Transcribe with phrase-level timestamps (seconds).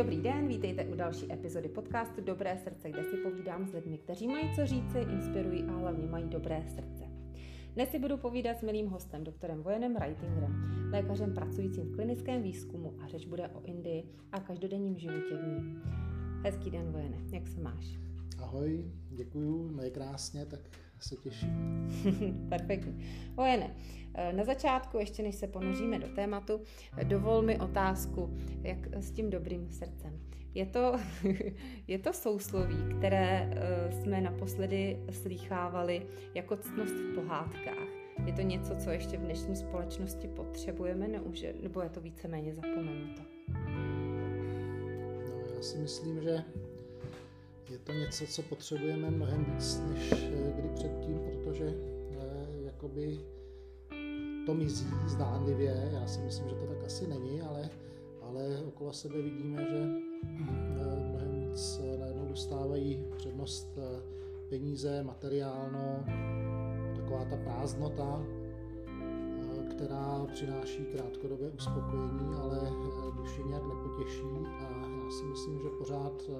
[0.00, 4.28] Dobrý den, vítejte u další epizody podcastu Dobré srdce, kde si povídám s lidmi, kteří
[4.28, 7.04] mají co říci, inspirují a hlavně mají dobré srdce.
[7.74, 10.52] Dnes si budu povídat s milým hostem, doktorem Vojenem Wrightingerem,
[10.92, 15.80] lékařem pracujícím v klinickém výzkumu a řeč bude o Indii a každodenním životě v ní.
[16.44, 17.98] Hezký den, Vojene, jak se máš?
[18.38, 20.60] Ahoj, děkuju, no je krásně, tak
[21.04, 21.50] se těším.
[22.48, 23.06] Perfektní.
[23.34, 23.74] Vojene,
[24.14, 26.60] eh, na začátku, ještě než se ponoříme do tématu,
[27.02, 30.20] dovol mi otázku, jak s tím dobrým srdcem.
[30.54, 30.92] Je to,
[31.86, 37.88] je to sousloví, které eh, jsme naposledy slýchávali jako ctnost v pohádkách.
[38.26, 41.08] Je to něco, co ještě v dnešní společnosti potřebujeme,
[41.62, 43.22] nebo je to víceméně zapomenuto?
[45.28, 46.44] No, já si myslím, že
[47.70, 51.74] je to něco, co potřebujeme mnohem víc než eh, kdy předtím, protože
[52.10, 53.20] eh, jakoby
[54.46, 55.90] to mizí zdánlivě.
[55.92, 57.70] Já si myslím, že to tak asi není, ale,
[58.22, 63.78] ale okolo sebe vidíme, že eh, mnohem víc najednou dostávají přednost
[64.48, 66.04] peníze, materiálno,
[66.96, 68.22] taková ta prázdnota,
[69.70, 72.72] která přináší krátkodobé uspokojení, ale
[73.16, 76.30] duši nějak nepotěší a já si myslím, že pořád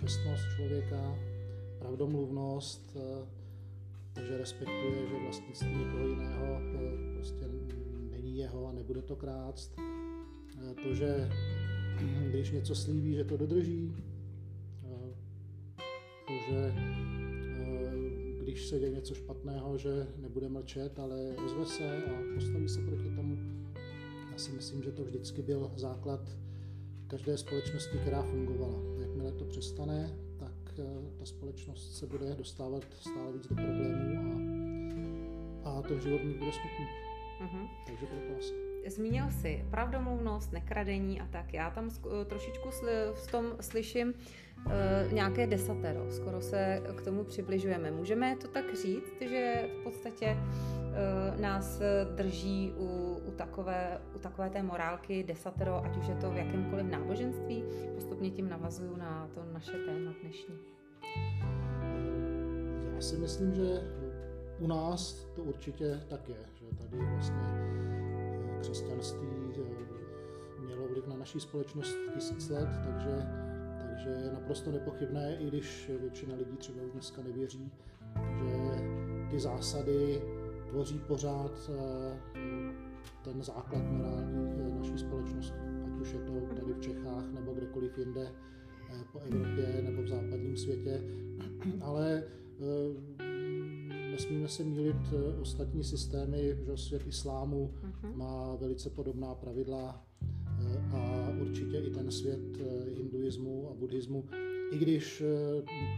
[0.00, 1.18] čestnost člověka,
[1.78, 2.96] pravdomluvnost,
[4.16, 7.44] eh, že respektuje, že vlastnictví někoho jiného eh, prostě
[8.10, 9.78] není jeho a nebude to krást.
[9.78, 11.30] Eh, to, že
[12.28, 13.96] když něco slíbí, že to dodrží,
[16.26, 16.74] to, že
[18.42, 23.10] když se děje něco špatného, že nebude mlčet, ale ozve se a postaví se proti
[23.16, 23.38] tomu.
[24.32, 26.20] Já si myslím, že to vždycky byl základ
[27.06, 28.97] každé společnosti, která fungovala.
[29.18, 30.82] Jakmile to přestane, tak eh,
[31.18, 34.18] ta společnost se bude dostávat stále víc do problémů
[35.64, 36.86] a, a ten život bude smutný.
[37.40, 37.68] Uh-huh.
[37.86, 38.54] Takže proto asi.
[38.90, 41.54] Zmínil jsi pravdomluvnost, nekradení a tak.
[41.54, 41.90] Já tam
[42.26, 42.70] trošičku
[43.14, 44.14] v tom slyším
[44.66, 46.10] uh, nějaké desatero.
[46.10, 47.90] Skoro se k tomu přibližujeme.
[47.90, 51.80] Můžeme to tak říct, že v podstatě uh, nás
[52.16, 57.64] drží u, takové, u takové té morálky desatero, ať už je to v jakémkoliv náboženství.
[57.94, 60.54] Postupně tím navazuju na to naše téma dnešní.
[62.94, 63.80] Já si myslím, že
[64.58, 67.48] u nás to určitě tak je, že tady vlastně
[68.60, 73.26] křesťanství eh, mělo vliv na naší společnost tisíc let, takže,
[73.80, 77.72] takže je naprosto nepochybné, i když většina lidí třeba už dneska nevěří,
[78.38, 78.56] že
[79.30, 80.22] ty zásady
[80.68, 82.87] tvoří pořád eh,
[83.24, 85.58] ten základ morální eh, naší společnosti.
[85.84, 88.32] Ať už je to tady v Čechách nebo kdekoliv jinde
[89.12, 91.02] po Evropě nebo v západním světě.
[91.80, 92.22] Ale
[94.18, 98.16] nesmíme se mílit eh, ostatní systémy, že svět islámu uh-huh.
[98.16, 104.24] má velice podobná pravidla eh, a určitě i ten svět eh, hinduismu a buddhismu,
[104.70, 105.22] i když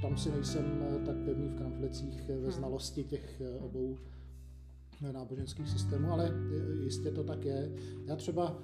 [0.03, 2.51] tam si nejsem tak pevný v kramflecích ve mhm.
[2.51, 3.99] znalosti těch obou
[5.01, 6.33] náboženských systémů, ale
[6.85, 7.73] jistě to tak je.
[8.07, 8.63] Já třeba,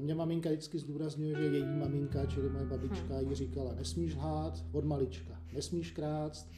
[0.00, 3.28] mě maminka vždycky zdůrazňuje, že její maminka, čili moje babička, mhm.
[3.28, 6.52] jí říkala, nesmíš lhát od malička, nesmíš krást,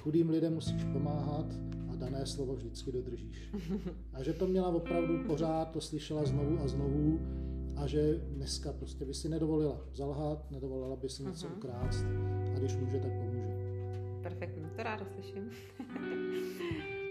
[0.00, 1.46] chudým lidem musíš pomáhat
[1.92, 3.52] a dané slovo vždycky dodržíš.
[4.12, 7.20] A že to měla opravdu pořád, to slyšela znovu a znovu
[7.76, 12.06] a že dneska prostě by si nedovolila zalhat, nedovolila by si něco ukrást
[12.56, 13.54] a když může, tak pomůže.
[14.22, 15.50] Perfektní, to ráda slyším.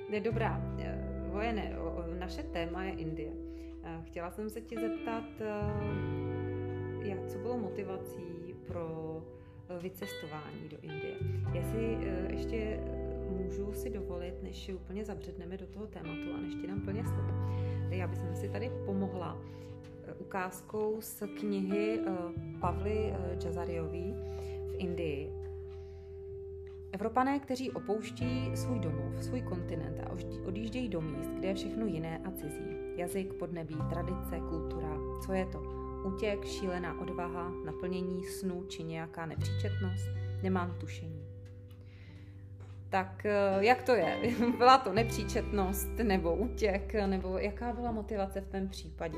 [0.11, 0.75] je dobrá.
[1.33, 1.75] Eh, Vojene,
[2.19, 3.31] naše téma je Indie.
[3.83, 9.17] Eh, chtěla jsem se ti zeptat, eh, jak, co bylo motivací pro
[9.81, 11.15] vycestování do Indie.
[11.53, 11.97] Jestli
[12.29, 12.79] ještě
[13.29, 17.33] můžu si dovolit, než úplně zabředneme do toho tématu a než ti dám plně slovo.
[17.89, 19.41] Já bych si tady pomohla
[20.07, 22.11] eh, ukázkou z knihy eh,
[22.59, 24.13] Pavly eh, Jazariový
[24.67, 25.42] v Indii.
[26.93, 30.11] Evropané, kteří opouští svůj domov, svůj kontinent a
[30.45, 32.77] odjíždějí do míst, kde je všechno jiné a cizí.
[32.95, 34.97] Jazyk, podnebí, tradice, kultura.
[35.25, 35.63] Co je to?
[36.05, 40.09] Útěk, šílená odvaha, naplnění snu či nějaká nepříčetnost?
[40.43, 41.25] Nemám tušení.
[42.89, 44.17] Tak eh, jak to je?
[44.57, 49.17] Byla to nepříčetnost nebo útěk, nebo jaká byla motivace v tom případě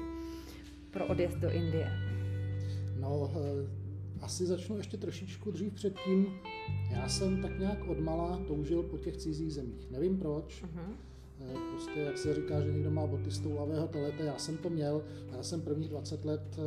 [0.91, 1.91] pro odjezd do Indie?
[2.99, 3.84] No, eh,
[4.25, 6.27] asi začnu ještě trošičku dřív předtím.
[6.91, 9.91] Já jsem tak nějak odmala toužil po těch cizích zemích.
[9.91, 10.63] Nevím proč.
[10.63, 10.95] Uh-huh.
[11.71, 15.03] Prostě jak se říká, že někdo má boty z toulavého telete, já jsem to měl.
[15.31, 16.59] Já jsem prvních 20 let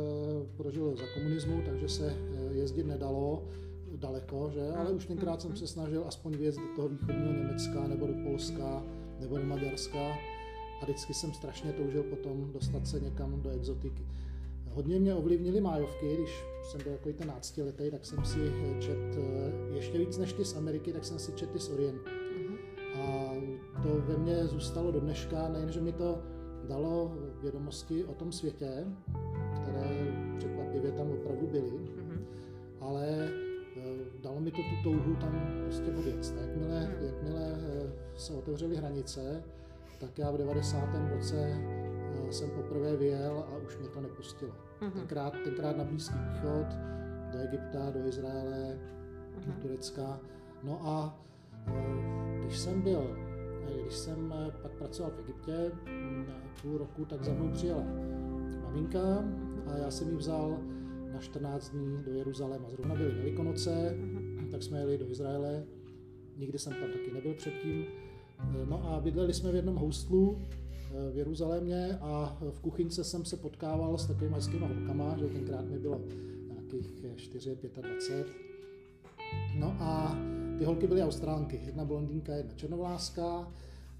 [0.57, 2.17] prožil za komunismu, takže se
[2.51, 3.47] jezdit nedalo
[3.95, 4.69] daleko, že?
[4.75, 8.83] ale už tenkrát jsem se snažil aspoň věc do toho východního Německa nebo do Polska
[9.19, 10.17] nebo do Maďarska
[10.81, 14.07] a vždycky jsem strašně toužil potom dostat se někam do exotiky.
[14.69, 18.39] hodně mě ovlivnily májovky, když jsem byl jako ten náctiletý, tak jsem si
[18.79, 19.17] čet
[19.73, 22.09] ještě víc než ty z Ameriky, tak jsem si čet ty z Orientu.
[22.37, 22.57] Mhm.
[23.01, 23.33] A
[23.83, 26.21] to ve mně zůstalo do dneška, nejenže mi to
[26.69, 27.11] dalo
[27.41, 28.85] vědomosti o tom světě,
[29.61, 29.89] které
[30.37, 32.21] překvapivě tam opravdu byly, mm-hmm.
[32.79, 33.31] ale e,
[34.21, 36.33] dalo mi to tu touhu tam prostě odjet.
[36.41, 37.05] Jakmile, mm.
[37.05, 37.57] jakmile
[38.15, 39.43] se otevřely hranice,
[39.99, 40.89] tak já v 90.
[41.15, 41.57] roce
[42.29, 44.68] jsem poprvé vyjel a už mě to nepustilo.
[44.81, 44.91] Mm-hmm.
[44.91, 46.67] Tenkrát, tenkrát na Blízký východ,
[47.31, 49.45] do Egypta, do Izraele, mm-hmm.
[49.45, 50.19] do Turecka.
[50.63, 51.19] No a
[52.41, 53.17] když jsem byl,
[53.83, 55.71] když jsem pak pracoval v Egyptě
[56.61, 57.83] půl roku, tak za mnou přijela
[58.63, 59.23] maminka
[59.67, 60.57] a já jsem ji vzal
[61.13, 62.69] na 14 dní do Jeruzaléma.
[62.69, 63.97] Zrovna byly Velikonoce,
[64.51, 65.63] tak jsme jeli do Izraele.
[66.37, 67.85] Nikdy jsem tam taky nebyl předtím.
[68.69, 70.41] No a bydleli jsme v jednom hostlu
[71.11, 75.79] v Jeruzalémě a v kuchyňce jsem se potkával s takovými hezkými holkama, že tenkrát mi
[75.79, 76.01] bylo
[76.51, 78.27] nějakých 4, 25.
[79.55, 80.17] No a
[80.57, 83.51] ty holky byly austrálky, jedna blondýnka, jedna černovláska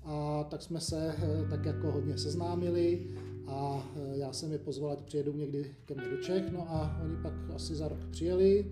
[0.04, 3.08] a tak jsme se eh, tak jako hodně seznámili
[3.48, 7.00] a eh, já jsem je pozval, ať přijedou někdy ke mně do Čech, no a
[7.04, 8.72] oni pak asi za rok přijeli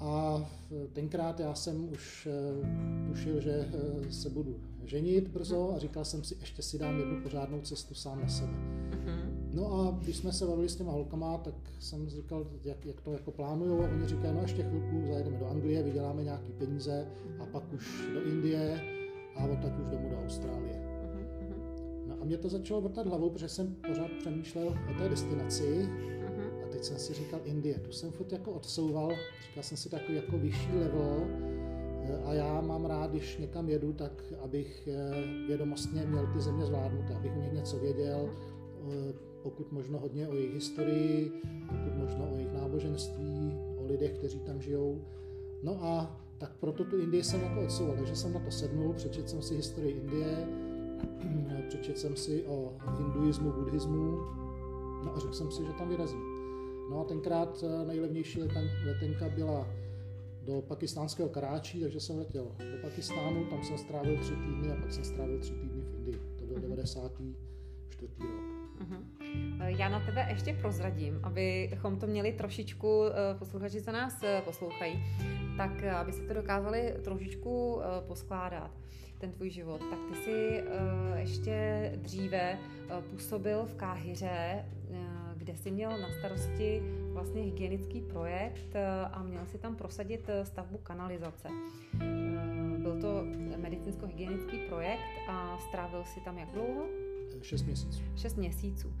[0.00, 2.28] a eh, tenkrát já jsem už
[3.08, 3.68] tušil, že
[4.10, 8.20] se budu ženit brzo a říkal jsem si, ještě si dám jednu pořádnou cestu sám
[8.20, 8.52] na sebe.
[8.52, 9.50] Mhm.
[9.54, 13.12] No a když jsme se bavili s těma holkama, tak jsem říkal, jak, jak to
[13.12, 17.06] jako plánujou a oni říkají, no ještě chvilku zajedeme do Anglie, vyděláme nějaký peníze
[17.40, 18.80] a pak už do Indie
[19.36, 21.00] a odtaď už domů do Austrálie.
[21.02, 21.62] Mhm, mhm.
[22.06, 25.88] No a mě to začalo vrtat hlavou, protože jsem pořád přemýšlel o té destinaci
[26.80, 29.10] teď jsem si říkal Indie, tu jsem furt jako odsouval,
[29.48, 31.26] říkal jsem si takový jako vyšší level
[32.02, 34.12] eh, a já mám rád, když někam jedu, tak
[34.42, 39.12] abych eh, vědomostně měl ty země zvládnuté, abych o nich něco věděl, eh,
[39.42, 41.32] pokud možno hodně o jejich historii,
[41.68, 45.04] pokud možno o jejich náboženství, o lidech, kteří tam žijou.
[45.62, 49.28] No a tak proto tu Indii jsem jako odsouval, takže jsem na to sednul, přečetl
[49.28, 50.48] jsem si historii Indie,
[51.68, 54.10] přečetl jsem si o hinduismu, buddhismu,
[55.04, 56.29] no a řekl jsem si, že tam vyrazím.
[56.90, 58.42] No a tenkrát eh, nejlevnější
[58.86, 59.68] letenka byla
[60.42, 64.92] do pakistánského Karáčí, takže jsem letěl do Pakistánu, tam jsem strávil tři týdny a pak
[64.92, 66.20] jsem strávil tři týdny v Indii.
[66.38, 68.12] To byl 94.
[68.20, 68.30] rok.
[68.80, 69.04] Uh-huh.
[69.66, 75.02] Já na tebe ještě prozradím, abychom to měli trošičku, eh, posluchači, co nás poslouchají,
[75.60, 78.70] tak eh, aby si to dokázali trošičku eh, poskládat,
[79.18, 82.58] ten tvůj život, tak ty jsi eh, ještě dříve
[83.10, 84.64] působil v Káhyře,
[85.40, 86.82] kde jsi měl na starosti
[87.12, 88.76] vlastně hygienický projekt
[89.12, 91.48] a měl si tam prosadit stavbu kanalizace.
[92.78, 93.24] Byl to
[93.56, 96.86] medicínsko-hygienický projekt a strávil si tam jak dlouho?
[97.42, 98.02] Šest měsíců.
[98.16, 98.92] Šest měsíců.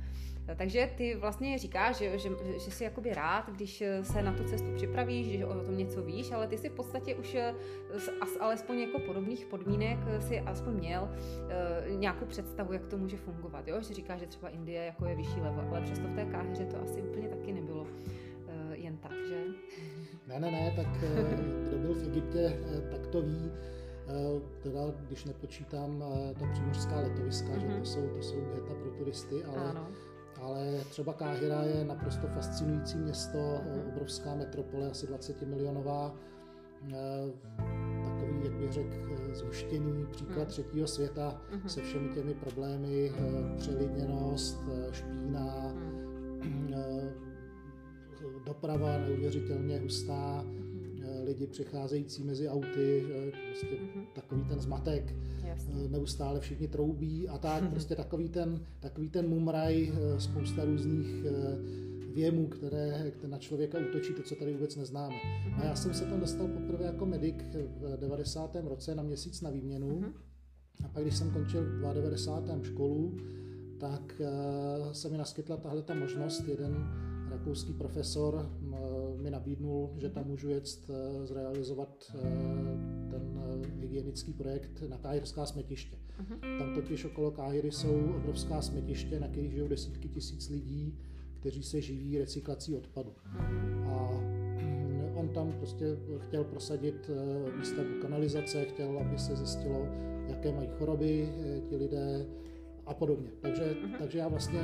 [0.56, 4.74] Takže ty vlastně říkáš, že, že, že jsi jakoby rád, když se na tu cestu
[4.74, 7.36] připravíš, že o tom něco víš, ale ty si v podstatě už
[7.98, 11.08] z alespoň jako podobných podmínek si aspoň měl
[11.88, 13.68] nějakou představu, jak to může fungovat.
[13.68, 13.80] Jo?
[13.80, 16.82] Že říkáš, že třeba Indie jako je vyšší level, ale přesto v té káheře to
[16.82, 17.86] asi úplně taky nebylo
[18.72, 19.44] jen tak, že?
[20.28, 21.36] Ne, ne, ne, tak eh,
[21.68, 22.60] kdo byl v Egyptě,
[22.90, 23.52] tak to ví
[24.62, 26.04] teda když nepočítám
[26.38, 27.60] ta přímořská letoviska, mm-hmm.
[27.60, 27.84] že to mhm.
[27.84, 29.88] jsou, to jsou geta pro turisty, ale ano
[30.40, 36.14] ale třeba Káhira je naprosto fascinující město, obrovská metropole, asi 20 milionová,
[36.88, 36.96] eh,
[38.04, 40.46] takový, jak bych řekl, zhuštěný příklad mhm.
[40.46, 41.68] třetího světa mhm.
[41.68, 44.60] se všemi těmi problémy, eh, přelidněnost,
[44.92, 45.74] špína,
[48.46, 50.44] doprava neuvěřitelně hustá,
[51.24, 53.06] lidi přecházející mezi auty,
[53.50, 54.04] prostě mm-hmm.
[54.14, 55.14] takový ten zmatek,
[55.50, 55.74] Jasně.
[55.84, 57.70] Eh, neustále všichni troubí a tak, mm-hmm.
[57.70, 61.58] prostě takový ten, takový ten mumraj, eh, spousta různých eh,
[62.14, 65.14] věmů, které, které na člověka útočí, to, co tady vůbec neznáme.
[65.56, 68.56] A já jsem se tam dostal poprvé jako medic v 90.
[68.56, 70.12] roce na měsíc na výměnu mm-hmm.
[70.84, 72.64] a pak, když jsem končil v 92.
[72.64, 73.16] školu,
[73.78, 74.20] tak
[74.92, 76.86] se mi naskytla tahle ta možnost, jeden
[77.40, 78.50] rakouský profesor
[79.16, 82.20] mi nabídnul, že tam můžu jet eh, zrealizovat eh,
[83.10, 85.96] ten eh, hygienický projekt na káhirská smetiště.
[85.96, 86.58] Uh-huh.
[86.58, 90.98] Tam totiž okolo Káhiry jsou obrovská smetiště, na kterých žijou desítky tisíc lidí,
[91.40, 93.12] kteří se živí recyklací odpadu.
[93.86, 94.10] A
[95.14, 95.84] on tam prostě
[96.18, 97.10] chtěl prosadit
[97.58, 99.86] výstavbu kanalizace, chtěl, aby se zjistilo,
[100.28, 101.32] jaké mají choroby
[101.68, 102.26] ti lidé
[102.86, 103.30] a podobně.
[103.40, 103.98] Takže, uh-huh.
[103.98, 104.60] takže já vlastně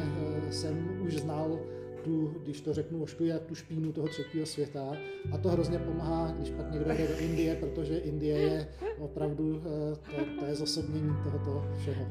[0.50, 1.60] jsem už znal
[2.06, 4.96] tu, když to řeknu ošklivě, tu špínu toho třetího světa.
[5.32, 10.16] A to hrozně pomáhá, když pak někdo jde do Indie, protože Indie je opravdu, eh,
[10.16, 12.06] to, to je zosobnění tohoto všeho.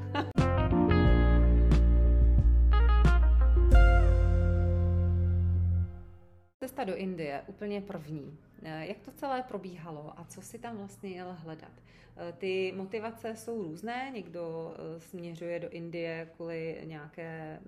[6.59, 11.09] cesta do Indie úplně první, eh, jak to celé probíhalo a co si tam vlastně
[11.09, 11.71] jel hledat?
[12.17, 17.59] Eh, ty motivace jsou různé, někdo směřuje do Indie kvůli nějaké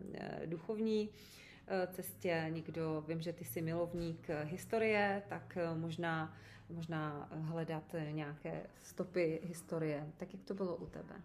[0.46, 1.10] duchovní
[1.92, 6.38] cestě, někdo, vím, že ty jsi milovník historie, tak možná,
[6.70, 10.08] možná hledat nějaké stopy historie.
[10.18, 11.16] Tak jak to bylo u tebe?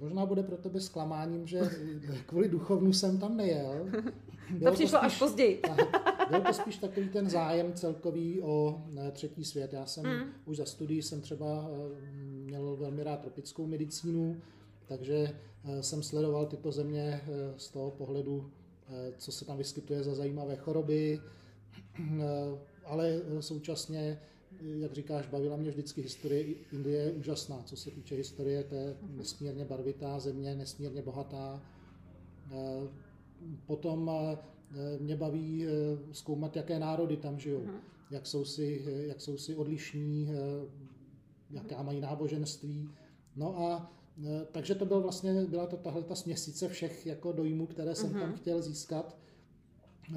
[0.00, 1.60] možná bude pro tebe zklamáním, že
[2.26, 3.86] kvůli duchovnu jsem tam nejel.
[4.50, 5.62] Bylo to přišlo to spíš, až později.
[6.30, 9.72] byl to spíš takový ten zájem celkový o třetí svět.
[9.72, 10.32] Já jsem mm.
[10.44, 12.12] už za studii jsem třeba eh,
[12.44, 14.40] měl velmi rád tropickou medicínu,
[14.88, 15.30] takže
[15.64, 18.50] eh, jsem sledoval tyto země eh, z toho pohledu,
[19.18, 21.20] co se tam vyskytuje za zajímavé choroby,
[22.84, 24.20] ale současně
[24.60, 27.62] jak říkáš, bavila mě vždycky historie Indie je úžasná.
[27.62, 31.62] Co se týče historie, to je nesmírně barvitá země, nesmírně bohatá.
[32.52, 32.88] Eh,
[33.66, 35.70] potom eh, mě baví eh,
[36.12, 37.80] zkoumat, jaké národy tam žijou, uh-huh.
[38.10, 40.28] jak, jsou si, jak jsou si odlišní,
[41.50, 42.88] jaká mají náboženství.
[43.36, 43.92] No a
[44.52, 48.20] takže to byl vlastně, byla to tahle ta směsice všech jako dojmů, které jsem uh-huh.
[48.20, 49.18] tam chtěl získat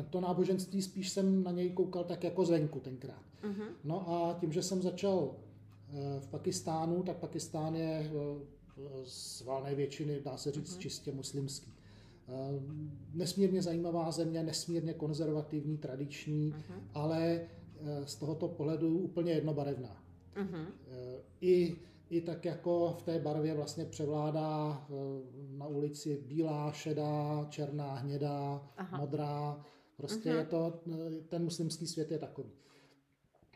[0.09, 3.23] to náboženství spíš jsem na něj koukal tak jako zvenku tenkrát.
[3.43, 3.67] Uh-huh.
[3.83, 8.39] No a tím, že jsem začal eh, v Pakistánu, tak Pakistán je eh,
[9.03, 10.79] z valné většiny, dá se říct, uh-huh.
[10.79, 11.71] čistě muslimský.
[12.27, 12.33] Eh,
[13.13, 16.81] nesmírně zajímavá země, nesmírně konzervativní, tradiční, uh-huh.
[16.93, 17.41] ale
[18.05, 20.03] z tohoto pohledu úplně jednobarevná.
[20.35, 20.65] Uh-huh.
[21.41, 21.77] I,
[22.11, 24.85] I tak jako v té barvě vlastně převládá
[25.57, 28.97] na ulici bílá, šedá, černá, hnědá, Aha.
[28.97, 29.65] modrá,
[30.01, 30.37] Prostě uh-huh.
[30.37, 30.81] je to,
[31.29, 32.49] ten muslimský svět je takový.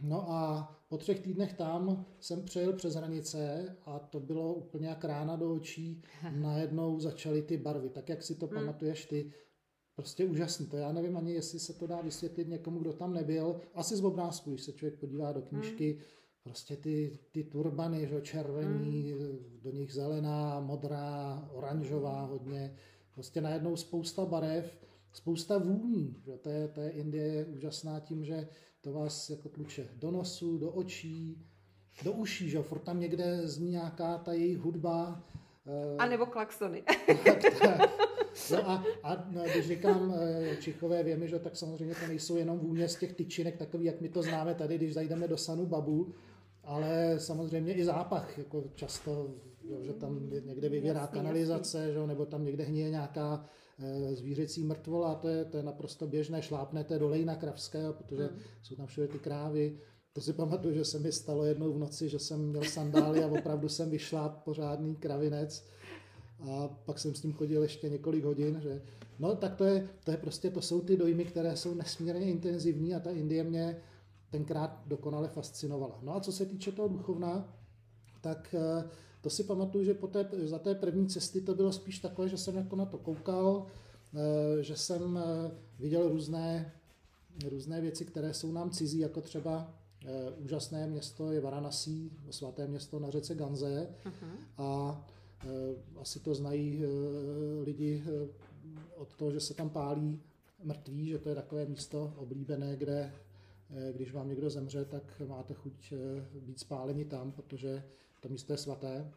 [0.02, 5.04] No a po třech týdnech tam jsem přejel přes hranice a to bylo úplně jak
[5.04, 6.02] rána do očí.
[6.36, 8.56] Najednou začaly ty barvy, tak jak si to hmm.
[8.56, 9.32] pamatuješ ty.
[9.96, 10.66] Prostě úžasný.
[10.66, 13.62] To já nevím ani, jestli se to dá vysvětlit někomu, kdo tam nebyl.
[13.74, 16.02] Asi z obrázku, když se člověk podívá do knížky, hmm.
[16.46, 19.60] Prostě ty, ty turbany, že, červení, hmm.
[19.62, 22.76] do nich zelená, modrá, oranžová hodně.
[23.14, 26.16] Prostě najednou spousta barev spousta vůní.
[26.26, 26.38] Že?
[26.38, 28.48] To, je, to je Indie úžasná tím, že
[28.82, 31.46] to vás jako tluče do nosu, do očí,
[32.04, 35.24] do uší, že furt tam někde zní nějaká ta její hudba.
[35.68, 36.84] Eh, a nebo klaxony.
[37.26, 38.06] tak, tak.
[38.52, 42.60] No a, a no, když říkám eh, Čichové věmy, že tak samozřejmě to nejsou jenom
[42.60, 46.14] vůně z těch tyčinek, takový, jak my to známe tady, když zajdeme do Sanu Babu,
[46.66, 49.30] ale samozřejmě i zápach, jako často,
[49.64, 53.46] jo, že tam někde vyvěrá kanalizace, že, nebo tam někde hníje nějaká
[53.80, 58.40] Eh, zvířecí mrtvola, to je, to je naprosto běžné, šlápnete do lejna kravského, protože hmm.
[58.62, 59.80] jsou tam všude ty krávy.
[60.14, 63.28] To si pamatuju, že se mi stalo jednou v noci, že jsem měl sandály a
[63.28, 65.66] opravdu jsem vyšláp pořádný kravinec.
[66.40, 68.60] A pak jsem s tím chodil ještě několik hodin.
[68.64, 68.82] Že...
[69.20, 72.96] No tak to je, to je prostě, to jsou ty dojmy, které jsou nesmírně intenzivní
[72.96, 73.78] a ta Indie mě
[74.30, 76.00] tenkrát dokonale fascinovala.
[76.02, 77.54] No a co se týče toho duchovna,
[78.22, 78.90] tak eh,
[79.22, 82.38] to si pamatuju, že po té, za té první cesty to bylo spíš takové, že
[82.38, 83.66] jsem jako na to koukal,
[84.16, 86.74] eh, že jsem eh, viděl různé,
[87.50, 89.74] různé věci, které jsou nám cizí, jako třeba
[90.38, 94.64] úžasné město je Varanasi, svaté město na řece Ganze uh-huh.
[94.64, 95.02] a
[96.02, 96.84] asi to znají
[97.64, 98.04] lidi
[98.96, 100.22] od toho, že se tam pálí
[100.64, 103.14] mrtví, že to je takové místo oblíbené, kde
[103.92, 105.94] když vám někdo zemře, tak máte chuť
[106.42, 107.84] být spáleni tam, protože
[108.20, 109.12] to místo je svaté.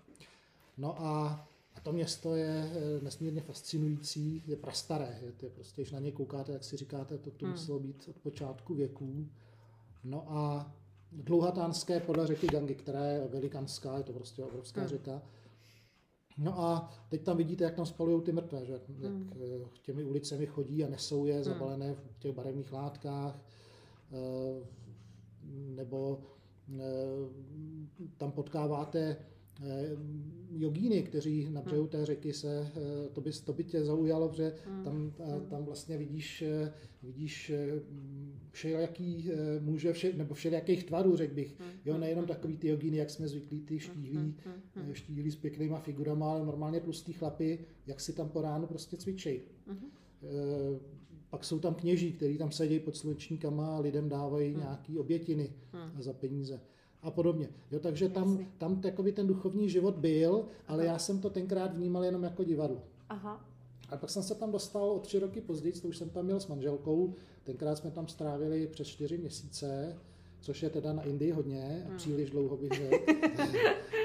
[0.78, 5.92] No a, a to město je eh, nesmírně fascinující, je prastaré, je to prostě, když
[5.92, 7.54] na ně koukáte, jak si říkáte, to tu hmm.
[7.54, 9.28] muselo být od počátku věků.
[10.04, 10.72] No a
[11.12, 14.88] dlouhatánské podle řeky Gangy, která je velikanská, je to prostě obrovská hmm.
[14.88, 15.22] řeka.
[16.38, 18.72] No a teď tam vidíte, jak tam spalují ty mrtvé, že?
[18.72, 19.30] jak hmm.
[19.36, 21.44] Eh, těmi ulicemi chodí a nesou je hmm.
[21.44, 23.58] zabalené v těch barevných látkách, eh,
[25.50, 26.20] nebo
[28.16, 29.16] tam potkáváte
[29.62, 29.88] eh,
[30.50, 34.54] jogíny, kteří na břehu té řeky se, eh, to by, to by tě zaujalo, že
[34.66, 34.84] hmm.
[34.84, 35.46] tam, eh, hmm.
[35.46, 36.44] tam vlastně vidíš,
[37.02, 37.52] vidíš
[38.50, 41.60] všelijaký může, vše, nebo všelijakých tvarů, řekl bych.
[41.60, 41.70] Hmm.
[41.84, 44.34] Jo, nejenom takový ty jogíny, jak jsme zvyklí, ty štíhlí,
[44.92, 49.42] štíhlí s pěknýma figurama, ale normálně tlustý chlapy, jak si tam po ránu prostě cvičej.
[51.30, 54.60] Pak jsou tam kněží, kteří tam sedí pod slunečníkama a lidem dávají hmm.
[54.60, 56.02] nějaký obětiny hmm.
[56.02, 56.60] za peníze
[57.02, 57.48] a podobně.
[57.70, 60.92] Jo, takže tam, tam takový ten duchovní život byl, ale Aha.
[60.92, 62.82] já jsem to tenkrát vnímal jenom jako divadlo.
[63.08, 63.44] Aha.
[63.88, 66.40] A pak jsem se tam dostal o tři roky později, to už jsem tam měl
[66.40, 69.98] s manželkou, tenkrát jsme tam strávili přes čtyři měsíce,
[70.40, 71.96] což je teda na Indii hodně, hmm.
[71.96, 73.12] příliš dlouho bych řekl.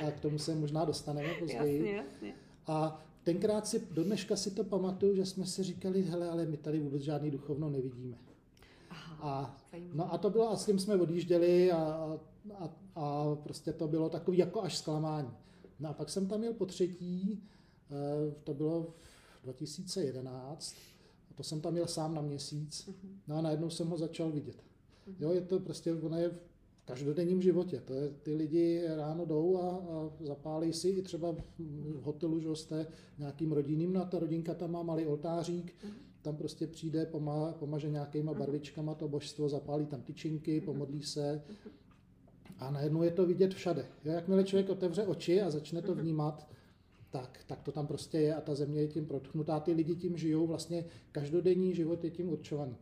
[0.08, 1.78] a k tomu se možná dostaneme později.
[1.78, 2.34] Jasně, jasně.
[2.68, 6.58] A tenkrát si, do dneška si to pamatuju, že jsme si říkali, hele, ale my
[6.58, 8.18] tady vůbec žádný duchovno nevidíme.
[9.22, 9.58] a,
[9.94, 11.78] no a to bylo, a s tím jsme odjížděli a,
[12.56, 15.32] a, a prostě to bylo takový jako až zklamání.
[15.80, 17.44] No a pak jsem tam měl po třetí,
[17.92, 20.76] eh, to bylo v 2011,
[21.32, 23.20] a to jsem tam měl sám na měsíc, mhm.
[23.28, 24.64] no a najednou jsem ho začal vidět.
[25.08, 25.16] Mhm.
[25.20, 26.32] Jo, je to prostě, ono je
[26.86, 27.82] každodenním životě.
[27.86, 32.56] To je, ty lidi ráno jdou a, a zapálí si i třeba v hotelu, že
[32.56, 32.88] jste
[33.20, 37.52] nějakým rodinným, no a ta rodinka tam má malý oltářík, mm tam prostě přijde, pomá,
[37.52, 41.44] pomaže nějakýma barvičkama to božstvo, zapálí tam tyčinky, pomodlí se.
[42.60, 43.86] A najednou je to vidět všade.
[44.06, 46.48] Jo, jakmile člověk otevře oči a začne to vnímat,
[47.10, 50.18] tak, tak to tam prostě je a ta země je tím protchnutá, ty lidi tím
[50.18, 52.78] žijou, vlastně každodenní život je tím určovaný.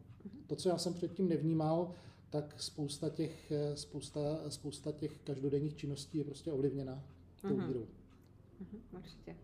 [0.48, 1.92] To, co já jsem předtím nevnímal,
[2.32, 4.20] tak spousta těch, spousta,
[4.50, 7.04] spousta těch každodenních činností je prostě ovlivněna
[7.42, 7.68] tou mhm.
[7.68, 7.88] vírou.
[8.62, 9.36] Mm-hmm, určitě.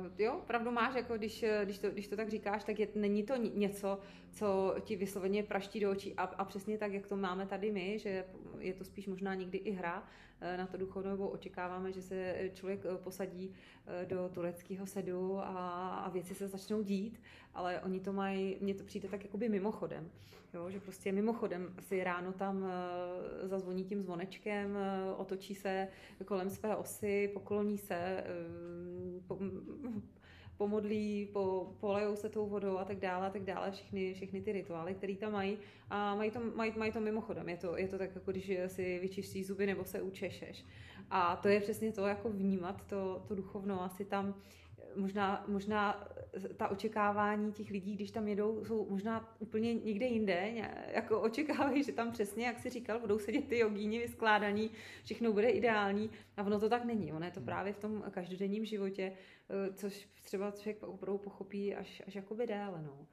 [0.00, 3.22] Uh, jo, pravdu máš, jako když, když, to, když to tak říkáš, tak je, není
[3.22, 3.98] to něco,
[4.32, 7.98] co ti vysloveně praští do očí a, a přesně tak, jak to máme tady my,
[7.98, 8.24] že
[8.58, 10.08] je to spíš možná někdy i hra
[10.56, 13.54] na to nebo očekáváme, že se člověk uh, posadí
[14.04, 17.20] do tureckého sedu a, a věci se začnou dít,
[17.54, 20.10] ale oni to mají, mně to přijde tak jakoby mimochodem.
[20.54, 22.66] Jo, že prostě mimochodem si ráno tam
[23.42, 24.78] zazvoní tím zvonečkem,
[25.16, 25.88] otočí se
[26.24, 28.24] kolem své osy, pokloní se,
[30.56, 34.52] pomodlí, po, polejou se tou vodou a tak dále, a tak dále, všechny, všechny ty
[34.52, 35.58] rituály, které tam mají
[35.90, 37.48] a mají to, mají, mají to mimochodem.
[37.48, 40.64] Je to, je to tak, jako když si vyčistíš zuby nebo se učešeš.
[41.10, 44.34] A to je přesně to, jako vnímat to, to duchovno, asi tam
[44.96, 46.08] možná, možná
[46.56, 50.52] ta očekávání těch lidí, když tam jedou, jsou možná úplně někde jinde,
[50.94, 54.70] jako očekávají, že tam přesně, jak si říkal, budou sedět ty jogíni vyskládaný,
[55.04, 57.46] všechno bude ideální a ono to tak není, ono je to hmm.
[57.46, 62.82] právě v tom každodenním životě, eh, což třeba člověk opravdu pochopí až, až jakoby déle,
[62.82, 63.06] no.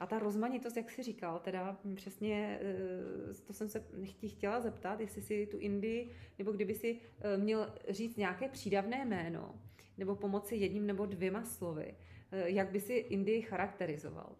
[0.00, 3.84] A ta rozmanitost, jak jsi říkal, teda přesně eh, to jsem se
[4.28, 9.54] chtěla zeptat, jestli si tu Indii, nebo kdyby si eh, měl říct nějaké přídavné jméno,
[9.98, 11.94] nebo pomoci jedním nebo dvěma slovy,
[12.30, 14.36] eh, jak by si Indii charakterizoval?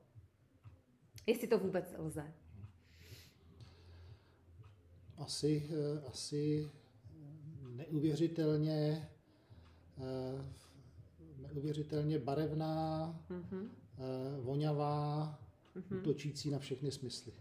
[1.27, 2.33] Jestli to vůbec lze.
[5.17, 6.71] Asi, eh, asi
[7.77, 9.09] neuvěřitelně
[9.99, 10.57] eh,
[11.37, 13.69] neuvěřitelně barevná, mm-hmm.
[14.41, 15.39] voňavá,
[15.77, 15.99] mm-hmm.
[15.99, 17.33] útočící na všechny smysly.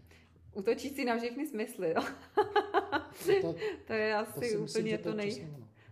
[0.52, 2.02] Útočící na všechny smysly, jo.
[3.40, 3.54] to,
[3.86, 5.48] to je asi to úplně myslím, to, to nej...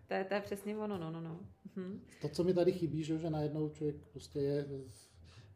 [0.06, 1.40] To je, to je přesně ono, no, no, no.
[1.76, 1.98] Mm-hmm.
[2.20, 4.66] To, co mi tady chybí, že, že najednou člověk prostě je,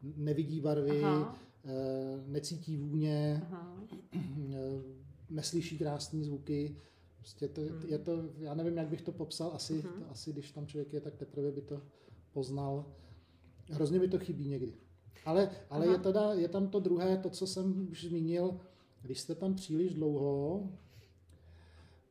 [0.01, 1.37] nevidí barvy, Aha.
[1.65, 3.77] Eh, necítí vůně, Aha.
[4.13, 4.81] Eh,
[5.29, 6.75] neslyší krásné zvuky.
[7.17, 7.81] Prostě to, mm.
[7.87, 9.81] je to, já nevím, jak bych to popsal, asi, mm.
[9.81, 11.81] to, asi když tam člověk je, tak teprve by to
[12.31, 12.85] poznal.
[13.71, 14.73] Hrozně mi to chybí někdy.
[15.25, 18.59] Ale, ale je, teda, je tam to druhé, to, co jsem už zmínil,
[19.01, 20.69] když jste tam příliš dlouho,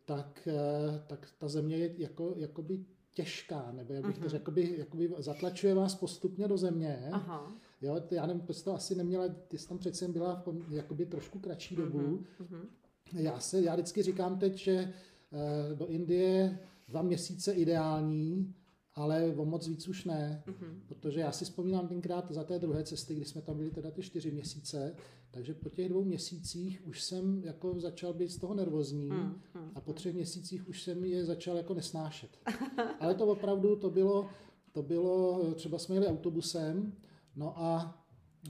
[0.04, 2.84] tak, eh, tak ta země je jako, jakoby
[3.18, 4.18] těžká, nebo jak bych uh-huh.
[4.18, 4.28] to mhm.
[4.28, 7.08] řekl, jakoby, jakoby zatlačuje vás postupně do země.
[7.12, 7.52] Aha.
[7.82, 11.76] Jo, já nevím, to asi neměla, ty jsi tam přece byla v jakoby trošku kratší
[11.76, 11.84] uh-huh.
[11.84, 12.24] dobu.
[12.40, 12.66] Uh-huh.
[13.12, 18.54] Já, se, já vždycky říkám teď, že eh, do Indie dva měsíce ideální,
[18.98, 20.74] ale o moc víc už ne, uh-huh.
[20.86, 24.02] protože já si vzpomínám tenkrát za té druhé cesty, kdy jsme tam byli teda ty
[24.02, 24.94] čtyři měsíce,
[25.30, 29.70] takže po těch dvou měsících už jsem jako začal být z toho nervózní mm, mm,
[29.74, 32.30] a po třech měsících už jsem je začal jako nesnášet.
[33.00, 34.28] Ale to opravdu, to bylo,
[34.72, 36.92] to bylo, třeba jsme jeli autobusem,
[37.36, 37.98] no a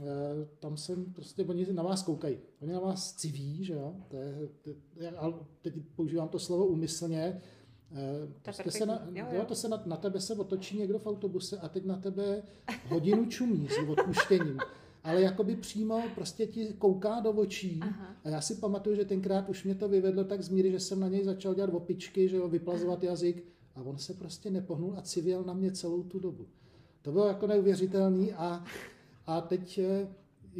[0.01, 0.05] e,
[0.59, 4.49] tam jsem prostě, oni na vás koukají, oni na vás civí, že jo, to je,
[4.63, 7.41] to, já teď používám to slovo úmyslně, e,
[8.42, 9.44] prostě se na, jo, jo.
[9.44, 12.42] to se na, na tebe se otočí někdo v autobuse a teď na tebe
[12.88, 14.59] hodinu čumí s odpuštěním
[15.05, 17.81] ale jakoby přímo prostě ti kouká do očí.
[17.83, 18.16] Aha.
[18.24, 21.01] A já si pamatuju, že tenkrát už mě to vyvedlo tak z míry, že jsem
[21.01, 25.03] na něj začal dělat opičky, že jo, vyplazovat jazyk a on se prostě nepohnul a
[25.03, 26.46] civěl na mě celou tu dobu.
[27.03, 28.64] To bylo jako neuvěřitelný a,
[29.27, 30.09] a teď eh,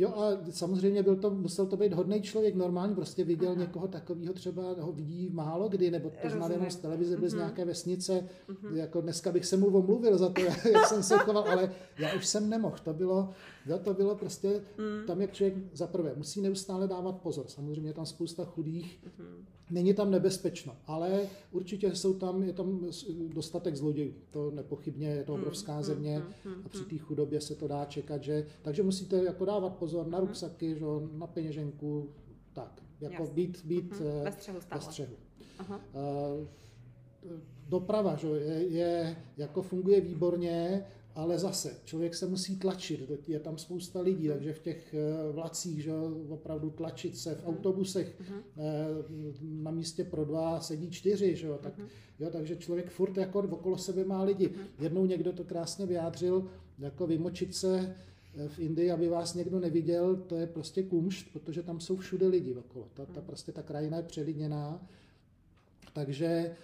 [0.01, 3.61] Jo a samozřejmě byl to, musel to být hodný člověk, normálně prostě viděl Aha.
[3.61, 7.33] někoho takového, třeba ho vidí málo kdy, nebo to znal jenom z televize, byl z
[7.33, 7.37] mm-hmm.
[7.37, 8.75] nějaké vesnice, mm-hmm.
[8.75, 10.41] jako dneska bych se mu omluvil za to,
[10.73, 13.31] jak jsem se choval, ale já už jsem nemohl, to bylo,
[13.69, 15.07] jo, to bylo prostě, mm.
[15.07, 19.45] tam jak člověk za prvé musí neustále dávat pozor, samozřejmě je tam spousta chudých, mm-hmm.
[19.71, 21.21] není tam nebezpečno, ale
[21.53, 22.87] určitě jsou tam, je tam
[23.35, 27.41] dostatek zlodějů, to nepochybně, je to mm, obrovská mm, země mm, a při té chudobě
[27.41, 30.27] se to dá čekat, že, takže musíte jako dávat pozor na mhm.
[30.27, 32.11] ruksaky, že, na peněženku,
[32.53, 33.35] tak, jako Jasně.
[33.35, 34.25] být, být mm-hmm.
[34.25, 34.59] ve střehu.
[34.75, 35.15] Ve střehu.
[35.59, 35.81] Aha.
[35.95, 36.47] Uh,
[37.69, 40.85] doprava že, je, je, jako funguje výborně,
[41.19, 45.83] ale zase člověk se musí tlačit, je tam spousta lidí, takže v těch eh, vlacích,
[45.83, 45.93] že
[46.29, 48.43] opravdu tlačit se, v autobusech uh-huh.
[49.43, 51.89] na místě pro dva sedí čtyři, že jo, tak, uh-huh.
[52.19, 54.49] jo, takže člověk furt jako okolo sebe má lidi.
[54.49, 54.83] Uh-huh.
[54.83, 57.97] Jednou někdo to krásně vyjádřil, jako vymočit se
[58.49, 62.55] v Indii, aby vás někdo neviděl, to je prostě kumšt, protože tam jsou všude lidi
[62.55, 62.89] okolo.
[62.95, 64.89] Ta, ta prostě ta krajina je přelidněná.
[65.93, 66.57] Takže